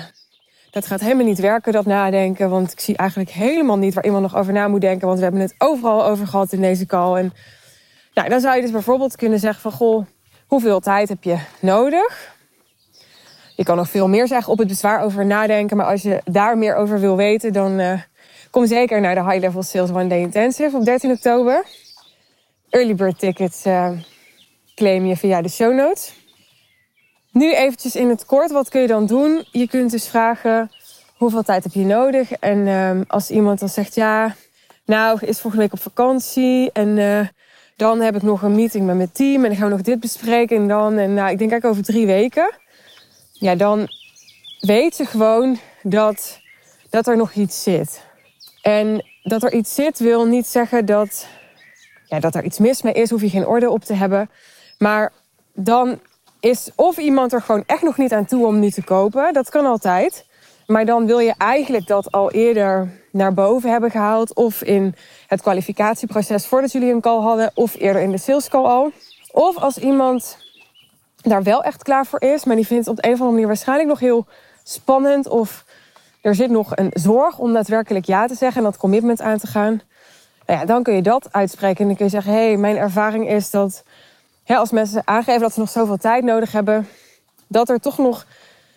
dat 0.78 0.88
gaat 0.88 1.00
helemaal 1.00 1.26
niet 1.26 1.40
werken, 1.40 1.74
dat 1.74 1.86
nadenken. 1.86 2.50
Want 2.50 2.72
ik 2.72 2.80
zie 2.80 2.98
eigenlijk 2.98 3.30
helemaal 3.30 3.78
niet 3.78 3.94
waar 3.94 4.06
iemand 4.06 4.22
nog 4.22 4.36
over 4.36 4.54
na 4.54 4.68
moet 4.68 4.82
denken. 4.82 5.08
Want 5.08 5.18
we 5.18 5.24
hebben 5.24 5.42
het 5.42 5.56
overal 5.58 6.06
over 6.06 6.28
gehad 6.28 6.52
in 6.52 6.62
deze 6.62 6.86
call. 6.86 7.16
En 7.16 7.34
nou, 8.14 8.30
dan 8.30 8.40
zou 8.40 8.56
je 8.56 8.62
dus 8.62 8.72
bijvoorbeeld 8.72 9.16
kunnen 9.16 9.40
zeggen 9.40 9.62
van... 9.62 9.72
Goh, 9.72 10.06
hoeveel 10.48 10.80
tijd 10.80 11.10
heb 11.10 11.24
je 11.24 11.38
nodig? 11.60 12.36
Je 13.56 13.64
kan 13.64 13.76
nog 13.76 13.90
veel 13.90 14.08
meer 14.08 14.28
zeggen 14.28 14.52
op 14.52 14.58
het 14.58 14.68
bezwaar 14.68 15.02
over 15.02 15.26
nadenken. 15.26 15.78
Maar 15.78 15.86
als 15.86 16.02
je 16.02 16.22
daar 16.26 16.58
meer 16.58 16.76
over 16.76 17.00
wil 17.00 17.16
weten, 17.16 17.54
dan 17.54 17.80
uh, 17.80 18.02
kom 18.52 18.68
zeker 18.68 19.02
naar 19.02 19.16
de 19.16 19.24
High 19.24 19.40
Level 19.40 19.64
Sales 19.64 19.90
One 19.90 20.08
Day 20.08 20.20
Intensive 20.20 20.78
op 20.78 20.86
13 20.86 21.12
oktober. 21.12 21.66
Early 22.70 22.96
bird 22.96 23.20
tickets 23.20 23.66
uh, 23.66 23.92
claim 24.76 25.06
je 25.06 25.18
via 25.18 25.42
de 25.42 25.50
show 25.50 25.74
notes. 25.74 26.27
Nu 27.38 27.54
eventjes 27.54 27.96
in 27.96 28.10
het 28.10 28.26
kort, 28.26 28.52
wat 28.52 28.70
kun 28.70 28.82
je 28.82 28.88
dan 28.88 29.06
doen? 29.06 29.46
Je 29.52 29.68
kunt 29.68 29.92
dus 29.92 30.08
vragen, 30.08 30.72
hoeveel 31.18 31.44
tijd 31.44 31.64
heb 31.64 31.74
je 31.74 31.86
nodig? 31.86 32.32
En 32.32 32.68
um, 32.68 33.04
als 33.08 33.30
iemand 33.30 33.60
dan 33.60 33.70
zegt, 33.70 33.96
ja, 33.96 34.36
nou, 34.86 35.20
is 35.22 35.40
volgende 35.40 35.66
week 35.66 35.74
op 35.74 35.82
vakantie. 35.82 36.72
En 36.72 36.98
uh, 36.98 37.28
dan 37.76 38.00
heb 38.00 38.16
ik 38.16 38.22
nog 38.22 38.42
een 38.42 38.56
meeting 38.56 38.86
met 38.86 38.96
mijn 38.96 39.12
team. 39.12 39.44
En 39.44 39.50
dan 39.50 39.56
gaan 39.56 39.70
we 39.70 39.76
nog 39.76 39.82
dit 39.82 40.00
bespreken. 40.00 40.58
En 40.58 40.68
dan, 40.68 40.98
en 40.98 41.14
nou, 41.14 41.30
ik 41.32 41.38
denk 41.38 41.52
eigenlijk 41.52 41.66
over 41.66 41.84
drie 41.84 42.06
weken. 42.06 42.54
Ja, 43.32 43.56
dan 43.56 43.88
weet 44.60 44.98
je 44.98 45.06
gewoon 45.06 45.60
dat, 45.84 46.40
dat 46.90 47.08
er 47.08 47.18
nog 47.18 47.34
iets 47.34 47.64
zit. 47.64 48.04
En 48.62 49.06
dat 49.24 49.44
er 49.44 49.54
iets 49.54 49.76
zit 49.76 50.00
wil 50.00 50.26
niet 50.26 50.48
zeggen 50.48 50.86
dat, 50.86 51.28
ja, 52.06 52.20
dat 52.20 52.36
er 52.36 52.44
iets 52.44 52.60
mis 52.60 52.82
mee 52.82 52.94
is. 52.94 53.10
Hoef 53.10 53.22
je 53.22 53.30
geen 53.30 53.48
orde 53.48 53.70
op 53.70 53.84
te 53.84 53.94
hebben. 53.94 54.30
Maar 54.78 55.14
dan 55.54 56.00
is 56.40 56.72
of 56.76 56.98
iemand 56.98 57.34
er 57.34 57.42
gewoon 57.42 57.64
echt 57.66 57.82
nog 57.82 57.98
niet 57.98 58.14
aan 58.14 58.26
toe 58.26 58.46
om 58.46 58.60
nu 58.60 58.70
te 58.70 58.84
kopen. 58.84 59.34
Dat 59.34 59.50
kan 59.50 59.66
altijd. 59.66 60.26
Maar 60.68 60.86
dan 60.86 61.06
wil 61.06 61.20
je 61.20 61.34
eigenlijk 61.38 61.88
dat 61.88 62.12
al 62.12 62.32
eerder 62.32 62.90
naar 63.12 63.34
boven 63.34 63.72
hebben 63.72 63.92
gehaald. 63.92 64.34
Of 64.34 64.64
in 64.64 64.96
het 65.28 65.42
kwalificatieproces 65.42 66.48
voordat 66.48 66.72
jullie 66.72 66.94
een 66.94 67.02
call 67.02 67.22
hadden. 67.22 67.52
Of 67.54 67.76
eerder 67.76 68.02
in 68.02 68.12
de 68.12 68.18
sales 68.18 68.50
call 68.50 68.66
al. 68.66 68.92
Of 69.32 69.58
als 69.58 69.78
iemand 69.78 70.38
daar 71.16 71.44
wel 71.44 71.64
echt 71.64 71.84
klaar 71.84 72.06
voor 72.06 72.22
is. 72.22 72.44
Maar 72.44 72.56
die 72.56 72.68
vindt 72.68 72.86
het 72.86 72.98
op 72.98 73.04
een 73.04 73.12
of 73.12 73.16
andere 73.16 73.32
manier 73.32 73.48
waarschijnlijk 73.48 73.90
nog 73.90 74.00
heel 74.00 74.26
spannend. 74.64 75.28
Of 75.28 75.66
er 76.22 76.36
zit 76.36 76.50
nog 76.50 76.76
een 76.76 76.92
zorg 76.94 77.38
om 77.38 77.54
daadwerkelijk 77.54 78.06
ja 78.06 78.28
te 78.28 78.36
zeggen. 78.36 78.58
En 78.58 78.70
dat 78.70 78.78
commitment 78.78 79.22
aan 79.22 79.38
te 79.38 79.48
gaan. 79.48 79.82
Nou 80.46 80.60
ja, 80.60 80.66
dan 80.66 80.84
kun 80.84 80.96
je 80.96 81.02
dat 81.02 81.28
uitspreken. 81.32 81.80
En 81.80 81.88
dan 81.88 81.96
kun 81.96 82.06
je 82.06 82.12
zeggen, 82.12 82.32
hé, 82.32 82.46
hey, 82.48 82.58
mijn 82.58 82.78
ervaring 82.78 83.30
is 83.30 83.50
dat 83.50 83.84
als 84.56 84.72
mensen 84.72 85.02
aangeven 85.06 85.42
dat 85.42 85.54
ze 85.54 85.60
nog 85.60 85.70
zoveel 85.70 85.98
tijd 85.98 86.24
nodig 86.24 86.52
hebben, 86.52 86.88
dat 87.48 87.70
er 87.70 87.80
toch 87.80 87.98
nog 87.98 88.26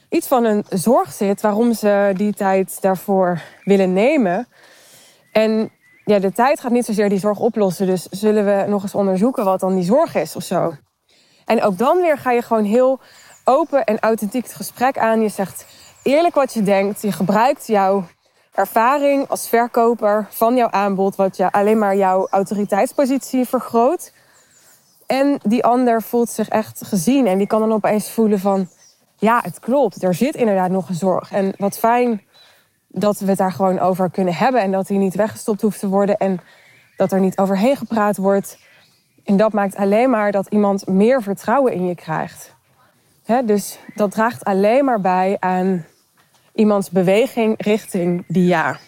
iets 0.09 0.27
van 0.27 0.45
een 0.45 0.65
zorg 0.69 1.12
zit 1.12 1.41
waarom 1.41 1.75
ze 1.75 2.12
die 2.17 2.35
tijd 2.35 2.81
daarvoor 2.81 3.43
willen 3.65 3.93
nemen. 3.93 4.49
En 5.33 5.71
ja, 6.05 6.19
de 6.19 6.33
tijd 6.33 6.61
gaat 6.61 6.71
niet 6.71 6.85
zozeer 6.85 7.09
die 7.09 7.19
zorg 7.19 7.39
oplossen. 7.39 7.87
Dus 7.87 8.07
zullen 8.11 8.45
we 8.45 8.65
nog 8.69 8.83
eens 8.83 8.95
onderzoeken 8.95 9.45
wat 9.45 9.61
dan 9.61 9.75
die 9.75 9.85
zorg 9.85 10.15
is 10.15 10.37
of 10.37 10.43
zo. 10.43 10.75
En 11.45 11.62
ook 11.62 11.79
dan 11.79 12.00
weer 12.00 12.19
ga 12.19 12.31
je 12.31 12.43
gewoon 12.43 12.65
heel 12.65 13.00
open 13.45 13.85
en 13.85 13.99
authentiek 13.99 14.43
het 14.43 14.55
gesprek 14.55 14.99
aan. 14.99 15.21
Je 15.21 15.29
zegt 15.29 15.67
eerlijk 16.03 16.35
wat 16.35 16.53
je 16.53 16.62
denkt. 16.62 17.03
Je 17.03 17.12
gebruikt 17.12 17.67
jouw 17.67 18.05
ervaring 18.55 19.29
als 19.29 19.49
verkoper 19.49 20.27
van 20.31 20.57
jouw 20.57 20.71
aanbod, 20.71 21.17
wat 21.17 21.37
je 21.37 21.53
alleen 21.53 21.79
maar 21.79 21.97
jouw 21.97 22.27
autoriteitspositie 22.31 23.49
vergroot. 23.49 24.12
En 25.11 25.38
die 25.43 25.64
ander 25.64 26.02
voelt 26.02 26.31
zich 26.31 26.49
echt 26.49 26.83
gezien. 26.85 27.26
En 27.26 27.38
die 27.38 27.47
kan 27.47 27.61
dan 27.61 27.73
opeens 27.73 28.11
voelen 28.11 28.38
van... 28.38 28.69
Ja, 29.17 29.40
het 29.43 29.61
klopt. 29.61 30.02
Er 30.02 30.14
zit 30.14 30.35
inderdaad 30.35 30.71
nog 30.71 30.88
een 30.88 30.95
zorg. 30.95 31.33
En 31.33 31.52
wat 31.57 31.79
fijn 31.79 32.23
dat 32.88 33.19
we 33.19 33.29
het 33.29 33.38
daar 33.38 33.52
gewoon 33.52 33.79
over 33.79 34.11
kunnen 34.11 34.35
hebben 34.35 34.61
en 34.61 34.71
dat 34.71 34.87
die 34.87 34.99
niet 34.99 35.14
weggestopt 35.14 35.61
hoeft 35.61 35.79
te 35.79 35.88
worden 35.88 36.17
en 36.17 36.40
dat 36.97 37.12
er 37.12 37.21
niet 37.21 37.38
overheen 37.38 37.76
gepraat 37.76 38.17
wordt. 38.17 38.59
En 39.25 39.37
dat 39.37 39.52
maakt 39.52 39.76
alleen 39.76 40.11
maar 40.11 40.33
dat 40.33 40.47
iemand 40.47 40.87
meer 40.87 41.23
vertrouwen 41.23 41.73
in 41.73 41.87
je 41.87 41.95
krijgt. 41.95 42.55
dus 43.45 43.79
dat 43.95 44.11
draagt 44.11 44.45
alleen 44.45 44.85
maar 44.85 45.00
bij 45.00 45.37
aan 45.40 45.87
iemands 46.55 46.90
beweging 46.90 47.55
richting 47.64 48.25
die 48.29 48.47
ja. 48.47 48.79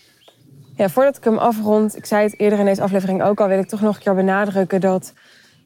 Ja, 0.76 0.88
voordat 0.88 1.17
ik 1.17 1.25
hem 1.25 1.38
afrond, 1.38 1.97
ik 1.97 2.07
zei 2.07 2.25
het 2.25 2.41
eerder 2.41 2.59
in 2.59 2.64
deze 2.64 2.83
aflevering 2.83 3.23
ook 3.23 3.41
al, 3.41 3.49
wil 3.49 3.59
ik 3.59 3.69
toch 3.69 3.81
nog 3.81 3.97
een 3.97 4.02
keer 4.02 4.14
benadrukken 4.14 4.81
dat 4.81 5.12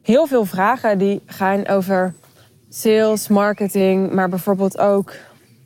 heel 0.07 0.27
veel 0.27 0.45
vragen 0.45 0.97
die 0.97 1.21
gaan 1.25 1.67
over 1.67 2.13
sales, 2.69 3.27
marketing, 3.27 4.13
maar 4.13 4.29
bijvoorbeeld 4.29 4.77
ook 4.77 5.13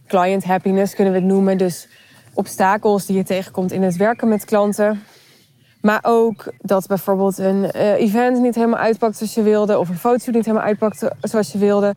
client 0.08 0.44
happiness 0.44 0.96
kunnen 0.96 1.14
we 1.14 1.20
het 1.20 1.28
noemen. 1.28 1.58
Dus 1.58 1.88
obstakels 2.34 3.06
die 3.06 3.16
je 3.16 3.24
tegenkomt 3.24 3.72
in 3.72 3.84
het 3.84 3.96
werken 3.96 4.28
met 4.28 4.46
klanten. 4.46 5.04
Maar 5.82 6.00
ook 6.02 6.54
dat 6.58 6.88
bijvoorbeeld 6.88 7.38
een 7.38 7.64
uh, 7.76 7.92
event 7.92 8.40
niet 8.40 8.56
helemaal 8.56 8.80
uitpakt 8.80 9.18
zoals 9.18 9.34
je 9.34 9.42
wilde, 9.42 9.80
of 9.80 9.90
een 9.90 9.98
foto 9.98 10.32
niet 10.32 10.46
helemaal 10.46 10.68
uitpakt 10.68 11.06
zoals 11.22 11.52
je 11.52 11.58
wilde. 11.58 11.96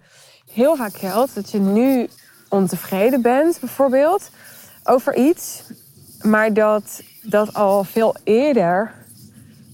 Heel 0.53 0.77
vaak 0.77 0.97
geldt 0.97 1.35
dat 1.35 1.51
je 1.51 1.59
nu 1.59 2.09
ontevreden 2.49 3.23
bent, 3.23 3.61
bijvoorbeeld, 3.61 4.31
over 4.85 5.17
iets, 5.17 5.63
maar 6.23 6.53
dat 6.53 7.03
dat 7.23 7.55
al 7.55 7.85
veel 7.85 8.17
eerder, 8.25 8.93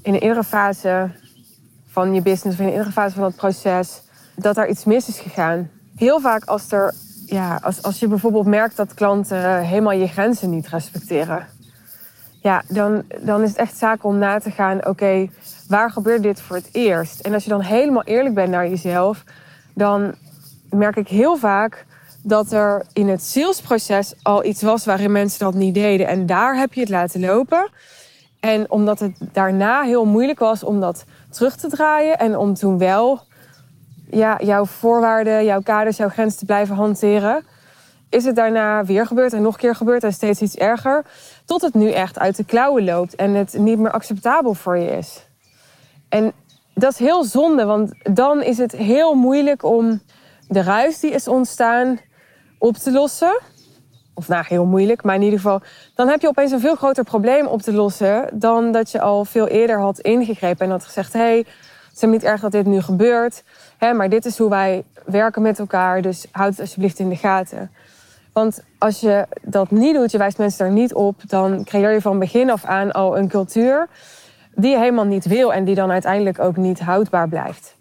in 0.02 0.14
een 0.14 0.20
eerdere 0.20 0.44
fase 0.44 1.10
van 1.90 2.14
je 2.14 2.22
business, 2.22 2.58
of 2.58 2.60
in 2.60 2.66
een 2.66 2.72
eerdere 2.72 2.92
fase 2.92 3.14
van 3.14 3.24
het 3.24 3.36
proces, 3.36 4.02
dat 4.36 4.56
er 4.56 4.68
iets 4.68 4.84
mis 4.84 5.08
is 5.08 5.18
gegaan. 5.18 5.70
Heel 5.96 6.20
vaak 6.20 6.44
als, 6.44 6.72
er, 6.72 6.94
ja, 7.26 7.58
als, 7.62 7.82
als 7.82 7.98
je 7.98 8.08
bijvoorbeeld 8.08 8.46
merkt 8.46 8.76
dat 8.76 8.94
klanten 8.94 9.60
helemaal 9.62 9.92
je 9.92 10.06
grenzen 10.06 10.50
niet 10.50 10.68
respecteren. 10.68 11.46
Ja, 12.42 12.62
dan, 12.68 13.02
dan 13.20 13.42
is 13.42 13.48
het 13.48 13.58
echt 13.58 13.76
zaak 13.76 14.04
om 14.04 14.18
na 14.18 14.38
te 14.38 14.50
gaan, 14.50 14.86
oké, 14.86 15.28
waar 15.68 15.90
gebeurt 15.90 16.22
dit 16.22 16.40
voor 16.40 16.56
het 16.56 16.68
eerst? 16.72 17.20
En 17.20 17.34
als 17.34 17.44
je 17.44 17.50
dan 17.50 17.60
helemaal 17.60 18.04
eerlijk 18.04 18.34
bent 18.34 18.50
naar 18.50 18.68
jezelf, 18.68 19.24
dan 19.74 20.14
merk 20.70 20.96
ik 20.96 21.08
heel 21.08 21.36
vaak 21.36 21.86
dat 22.22 22.52
er 22.52 22.84
in 22.92 23.08
het 23.08 23.22
salesproces 23.22 24.14
al 24.22 24.44
iets 24.44 24.62
was 24.62 24.84
waarin 24.84 25.12
mensen 25.12 25.38
dat 25.38 25.54
niet 25.54 25.74
deden. 25.74 26.06
En 26.06 26.26
daar 26.26 26.56
heb 26.56 26.72
je 26.72 26.80
het 26.80 26.88
laten 26.88 27.20
lopen. 27.20 27.70
En 28.40 28.70
omdat 28.70 28.98
het 28.98 29.16
daarna 29.32 29.82
heel 29.82 30.04
moeilijk 30.04 30.38
was 30.38 30.64
om 30.64 30.80
dat 30.80 31.04
terug 31.30 31.56
te 31.56 31.68
draaien 31.68 32.18
en 32.18 32.36
om 32.36 32.54
toen 32.54 32.78
wel 32.78 33.20
ja, 34.10 34.38
jouw 34.42 34.64
voorwaarden, 34.64 35.44
jouw 35.44 35.60
kaders, 35.60 35.96
jouw 35.96 36.08
grenzen 36.08 36.38
te 36.38 36.44
blijven 36.44 36.74
hanteren, 36.74 37.44
is 38.08 38.24
het 38.24 38.36
daarna 38.36 38.84
weer 38.84 39.06
gebeurd 39.06 39.32
en 39.32 39.42
nog 39.42 39.52
een 39.52 39.60
keer 39.60 39.74
gebeurd 39.74 40.04
en 40.04 40.12
steeds 40.12 40.40
iets 40.40 40.56
erger. 40.56 41.04
Tot 41.44 41.60
het 41.60 41.74
nu 41.74 41.90
echt 41.90 42.18
uit 42.18 42.36
de 42.36 42.44
klauwen 42.44 42.84
loopt 42.84 43.14
en 43.14 43.34
het 43.34 43.52
niet 43.58 43.78
meer 43.78 43.90
acceptabel 43.90 44.54
voor 44.54 44.76
je 44.76 44.90
is. 44.90 45.26
En 46.08 46.32
dat 46.74 46.92
is 46.92 46.98
heel 46.98 47.24
zonde, 47.24 47.64
want 47.64 47.92
dan 48.14 48.42
is 48.42 48.58
het 48.58 48.72
heel 48.72 49.14
moeilijk 49.14 49.64
om 49.64 50.00
de 50.48 50.62
ruis 50.62 51.00
die 51.00 51.10
is 51.10 51.28
ontstaan 51.28 51.98
op 52.58 52.76
te 52.76 52.92
lossen. 52.92 53.40
Of 54.20 54.28
nou, 54.28 54.44
heel 54.48 54.64
moeilijk, 54.64 55.02
maar 55.02 55.14
in 55.14 55.22
ieder 55.22 55.38
geval, 55.38 55.60
dan 55.94 56.08
heb 56.08 56.20
je 56.20 56.28
opeens 56.28 56.52
een 56.52 56.60
veel 56.60 56.74
groter 56.74 57.04
probleem 57.04 57.46
op 57.46 57.62
te 57.62 57.72
lossen 57.72 58.28
dan 58.32 58.72
dat 58.72 58.90
je 58.90 59.00
al 59.00 59.24
veel 59.24 59.46
eerder 59.46 59.80
had 59.80 59.98
ingegrepen 59.98 60.66
en 60.66 60.70
had 60.70 60.84
gezegd: 60.84 61.12
hé, 61.12 61.18
hey, 61.20 61.36
het 61.88 62.02
is 62.02 62.02
niet 62.02 62.24
erg 62.24 62.40
dat 62.40 62.52
dit 62.52 62.66
nu 62.66 62.80
gebeurt, 62.80 63.42
hè, 63.78 63.92
maar 63.92 64.08
dit 64.08 64.24
is 64.24 64.38
hoe 64.38 64.50
wij 64.50 64.84
werken 65.04 65.42
met 65.42 65.58
elkaar, 65.58 66.02
dus 66.02 66.26
houd 66.32 66.50
het 66.50 66.60
alsjeblieft 66.60 66.98
in 66.98 67.08
de 67.08 67.16
gaten. 67.16 67.70
Want 68.32 68.62
als 68.78 69.00
je 69.00 69.26
dat 69.42 69.70
niet 69.70 69.94
doet, 69.94 70.10
je 70.10 70.18
wijst 70.18 70.38
mensen 70.38 70.64
daar 70.64 70.74
niet 70.74 70.94
op, 70.94 71.20
dan 71.26 71.64
creëer 71.64 71.92
je 71.92 72.00
van 72.00 72.18
begin 72.18 72.50
af 72.50 72.64
aan 72.64 72.92
al 72.92 73.18
een 73.18 73.28
cultuur 73.28 73.88
die 74.54 74.70
je 74.70 74.78
helemaal 74.78 75.04
niet 75.04 75.24
wil 75.24 75.52
en 75.52 75.64
die 75.64 75.74
dan 75.74 75.90
uiteindelijk 75.90 76.38
ook 76.38 76.56
niet 76.56 76.80
houdbaar 76.80 77.28
blijft. 77.28 77.76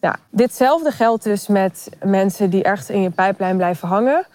Nou, 0.00 0.14
ditzelfde 0.30 0.90
geldt 0.90 1.24
dus 1.24 1.46
met 1.46 1.88
mensen 2.02 2.50
die 2.50 2.62
ergens 2.62 2.90
in 2.90 3.02
je 3.02 3.10
pijplijn 3.10 3.56
blijven 3.56 3.88
hangen. 3.88 4.26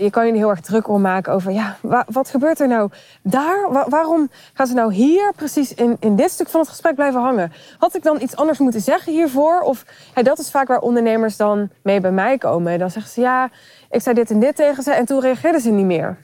Je 0.00 0.10
kan 0.10 0.26
je 0.26 0.32
heel 0.32 0.50
erg 0.50 0.60
druk 0.60 0.88
om 0.88 1.00
maken 1.00 1.32
over, 1.32 1.52
ja, 1.52 1.76
wat 2.06 2.30
gebeurt 2.30 2.60
er 2.60 2.68
nou 2.68 2.90
daar? 3.22 3.86
waarom 3.88 4.30
gaan 4.52 4.66
ze 4.66 4.74
nou 4.74 4.92
hier 4.92 5.32
precies 5.36 5.74
in, 5.74 5.96
in 6.00 6.16
dit 6.16 6.30
stuk 6.30 6.48
van 6.48 6.60
het 6.60 6.68
gesprek 6.68 6.94
blijven 6.94 7.20
hangen? 7.20 7.52
Had 7.78 7.94
ik 7.94 8.02
dan 8.02 8.20
iets 8.20 8.36
anders 8.36 8.58
moeten 8.58 8.80
zeggen 8.80 9.12
hiervoor? 9.12 9.60
Of 9.60 9.84
dat 10.14 10.38
is 10.38 10.50
vaak 10.50 10.68
waar 10.68 10.80
ondernemers 10.80 11.36
dan 11.36 11.70
mee 11.82 12.00
bij 12.00 12.12
mij 12.12 12.38
komen. 12.38 12.78
Dan 12.78 12.90
zeggen 12.90 13.12
ze, 13.12 13.20
ja, 13.20 13.50
ik 13.90 14.02
zei 14.02 14.14
dit 14.14 14.30
en 14.30 14.40
dit 14.40 14.56
tegen 14.56 14.82
ze 14.82 14.92
en 14.92 15.04
toen 15.04 15.20
reageerden 15.20 15.60
ze 15.60 15.70
niet 15.70 15.86
meer. 15.86 16.16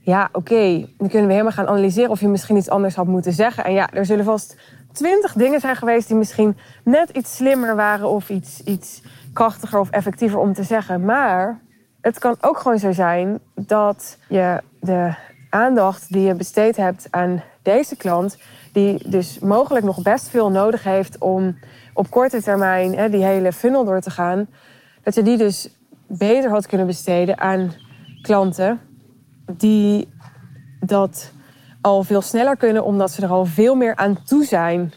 Ja, 0.00 0.28
oké, 0.32 0.86
dan 0.98 1.08
kunnen 1.08 1.26
we 1.26 1.32
helemaal 1.32 1.52
gaan 1.52 1.68
analyseren 1.68 2.10
of 2.10 2.20
je 2.20 2.28
misschien 2.28 2.56
iets 2.56 2.70
anders 2.70 2.94
had 2.94 3.06
moeten 3.06 3.32
zeggen. 3.32 3.64
En 3.64 3.72
ja, 3.72 3.88
er 3.92 4.06
zullen 4.06 4.24
vast 4.24 4.56
twintig 4.92 5.32
dingen 5.32 5.60
zijn 5.60 5.76
geweest 5.76 6.08
die 6.08 6.16
misschien 6.16 6.56
net 6.84 7.10
iets 7.10 7.36
slimmer 7.36 7.76
waren 7.76 8.08
of 8.08 8.30
iets, 8.30 8.60
iets 8.64 9.02
krachtiger 9.32 9.78
of 9.78 9.90
effectiever 9.90 10.38
om 10.38 10.52
te 10.52 10.62
zeggen. 10.62 11.04
Maar 11.04 11.60
het 12.04 12.18
kan 12.18 12.36
ook 12.40 12.58
gewoon 12.58 12.78
zo 12.78 12.92
zijn 12.92 13.38
dat 13.54 14.18
je 14.28 14.60
de 14.80 15.14
aandacht 15.50 16.12
die 16.12 16.26
je 16.26 16.34
besteed 16.34 16.76
hebt 16.76 17.06
aan 17.10 17.42
deze 17.62 17.96
klant, 17.96 18.38
die 18.72 19.08
dus 19.08 19.38
mogelijk 19.38 19.84
nog 19.84 20.02
best 20.02 20.28
veel 20.28 20.50
nodig 20.50 20.82
heeft 20.82 21.18
om 21.18 21.58
op 21.94 22.10
korte 22.10 22.42
termijn 22.42 22.96
hè, 22.96 23.08
die 23.10 23.24
hele 23.24 23.52
funnel 23.52 23.84
door 23.84 24.00
te 24.00 24.10
gaan, 24.10 24.46
dat 25.02 25.14
je 25.14 25.22
die 25.22 25.36
dus 25.36 25.68
beter 26.06 26.50
had 26.50 26.66
kunnen 26.66 26.86
besteden 26.86 27.38
aan 27.38 27.72
klanten 28.22 28.80
die 29.52 30.08
dat 30.80 31.32
al 31.80 32.02
veel 32.02 32.22
sneller 32.22 32.56
kunnen, 32.56 32.84
omdat 32.84 33.10
ze 33.10 33.22
er 33.22 33.30
al 33.30 33.44
veel 33.44 33.74
meer 33.74 33.96
aan 33.96 34.22
toe 34.24 34.44
zijn 34.44 34.92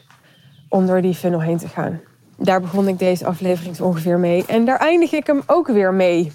om 0.70 0.86
door 0.86 1.02
die 1.02 1.14
funnel 1.14 1.42
heen 1.42 1.58
te 1.58 1.68
gaan. 1.68 2.00
Daar 2.38 2.62
begon 2.62 2.88
ik 2.88 3.00
deze 3.00 3.26
aflevering 3.26 3.80
ongeveer 3.80 4.20
mee. 4.20 4.46
En 4.46 4.66
daar 4.66 4.80
eindig 4.80 5.12
ik 5.12 5.28
hem 5.28 5.42
ook 5.46 5.68
weer 5.68 5.94
mee. 5.94 6.32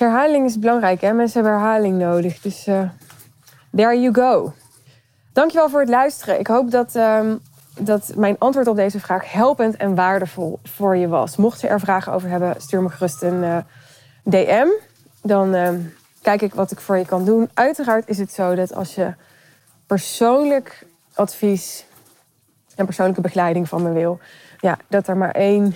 Herhaling 0.00 0.46
is 0.46 0.58
belangrijk, 0.58 1.00
hè? 1.00 1.12
Mensen 1.12 1.42
hebben 1.42 1.60
herhaling 1.60 1.98
nodig. 1.98 2.40
Dus 2.40 2.66
uh, 2.66 2.88
there 3.76 4.00
you 4.00 4.14
go. 4.14 4.52
Dankjewel 5.32 5.68
voor 5.68 5.80
het 5.80 5.88
luisteren. 5.88 6.38
Ik 6.38 6.46
hoop 6.46 6.70
dat, 6.70 6.94
um, 6.94 7.40
dat 7.78 8.12
mijn 8.16 8.36
antwoord 8.38 8.66
op 8.66 8.76
deze 8.76 9.00
vraag 9.00 9.32
helpend 9.32 9.76
en 9.76 9.94
waardevol 9.94 10.58
voor 10.62 10.96
je 10.96 11.08
was. 11.08 11.36
Mocht 11.36 11.60
je 11.60 11.68
er 11.68 11.80
vragen 11.80 12.12
over 12.12 12.28
hebben, 12.28 12.54
stuur 12.58 12.82
me 12.82 12.88
gerust 12.88 13.22
een 13.22 13.42
uh, 13.42 13.56
DM. 14.22 14.66
Dan 15.22 15.54
uh, 15.54 15.70
kijk 16.22 16.42
ik 16.42 16.54
wat 16.54 16.70
ik 16.70 16.80
voor 16.80 16.96
je 16.96 17.06
kan 17.06 17.24
doen. 17.24 17.50
Uiteraard 17.54 18.08
is 18.08 18.18
het 18.18 18.32
zo 18.32 18.54
dat 18.54 18.74
als 18.74 18.94
je 18.94 19.14
persoonlijk 19.86 20.86
advies 21.14 21.84
en 22.74 22.84
persoonlijke 22.84 23.20
begeleiding 23.20 23.68
van 23.68 23.82
me 23.82 23.92
wil, 23.92 24.18
ja, 24.60 24.78
dat 24.88 25.08
er 25.08 25.16
maar 25.16 25.30
één 25.30 25.74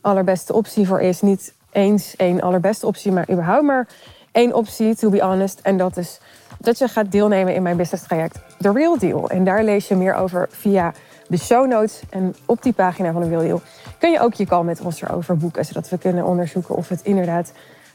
allerbeste 0.00 0.52
optie 0.52 0.86
voor 0.86 1.00
is. 1.00 1.20
Niet 1.20 1.52
eens 1.72 2.16
één 2.16 2.40
allerbeste 2.40 2.86
optie, 2.86 3.12
maar 3.12 3.30
überhaupt 3.30 3.62
maar 3.62 3.88
één 4.32 4.54
optie, 4.54 4.96
to 4.96 5.10
be 5.10 5.20
honest. 5.20 5.60
En 5.62 5.76
dat 5.76 5.96
is 5.96 6.20
dat 6.58 6.78
je 6.78 6.88
gaat 6.88 7.12
deelnemen 7.12 7.54
in 7.54 7.62
mijn 7.62 7.76
business 7.76 8.06
traject 8.06 8.38
The 8.58 8.72
Real 8.72 8.98
Deal. 8.98 9.30
En 9.30 9.44
daar 9.44 9.64
lees 9.64 9.88
je 9.88 9.96
meer 9.96 10.14
over 10.14 10.48
via 10.50 10.92
de 11.28 11.38
show 11.38 11.68
notes. 11.68 12.02
En 12.10 12.34
op 12.46 12.62
die 12.62 12.72
pagina 12.72 13.12
van 13.12 13.22
The 13.22 13.28
Real 13.28 13.42
Deal 13.42 13.60
kun 13.98 14.10
je 14.10 14.20
ook 14.20 14.34
je 14.34 14.46
call 14.46 14.64
met 14.64 14.80
ons 14.80 15.02
erover 15.02 15.36
boeken, 15.36 15.64
zodat 15.64 15.88
we 15.88 15.98
kunnen 15.98 16.24
onderzoeken 16.24 16.74
of 16.74 16.88
het 16.88 17.02
inderdaad 17.02 17.52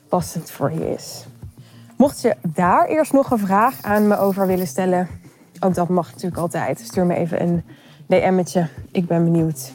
passend 0.09 0.51
voor 0.51 0.71
je 0.71 0.93
is. 0.93 1.25
Mocht 1.97 2.21
je 2.21 2.35
daar 2.41 2.85
eerst 2.85 3.13
nog 3.13 3.31
een 3.31 3.39
vraag 3.39 3.81
aan 3.81 4.07
me 4.07 4.17
over 4.17 4.47
willen 4.47 4.67
stellen, 4.67 5.07
ook 5.59 5.73
dat 5.73 5.89
mag 5.89 6.11
natuurlijk 6.11 6.41
altijd. 6.41 6.79
Stuur 6.79 7.05
me 7.05 7.15
even 7.15 7.41
een 7.41 7.63
DM'tje. 8.07 8.67
Ik 8.91 9.07
ben 9.07 9.23
benieuwd. 9.23 9.71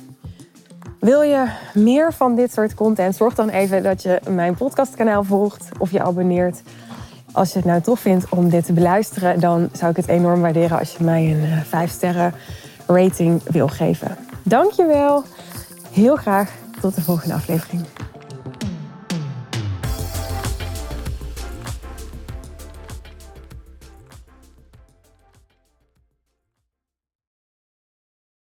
Wil 1.01 1.23
je 1.23 1.47
meer 1.75 2.13
van 2.13 2.35
dit 2.35 2.53
soort 2.53 2.75
content? 2.75 3.17
Zorg 3.17 3.35
dan 3.35 3.49
even 3.49 3.83
dat 3.83 4.03
je 4.03 4.21
mijn 4.29 4.55
podcastkanaal 4.55 5.25
volgt 5.25 5.69
of 5.79 5.91
je 5.91 6.03
abonneert. 6.03 6.63
Als 7.33 7.53
je 7.53 7.57
het 7.57 7.67
nou 7.67 7.81
tof 7.81 8.01
vindt 8.01 8.29
om 8.29 8.49
dit 8.49 8.67
te 8.67 8.73
beluisteren, 8.73 9.41
dan 9.41 9.69
zou 9.73 9.91
ik 9.91 9.97
het 9.97 10.09
enorm 10.09 10.41
waarderen 10.41 10.79
als 10.79 10.97
je 10.97 11.05
mij 11.05 11.31
een 11.31 11.65
5 11.65 11.73
eh, 11.73 11.89
sterren 11.89 12.35
rating 12.87 13.43
wil 13.45 13.69
geven. 13.69 14.17
Dankjewel. 14.43 15.25
Heel 15.91 16.17
graag 16.17 16.51
tot 16.81 16.95
de 16.95 17.01
volgende 17.01 17.35
aflevering. 17.35 17.85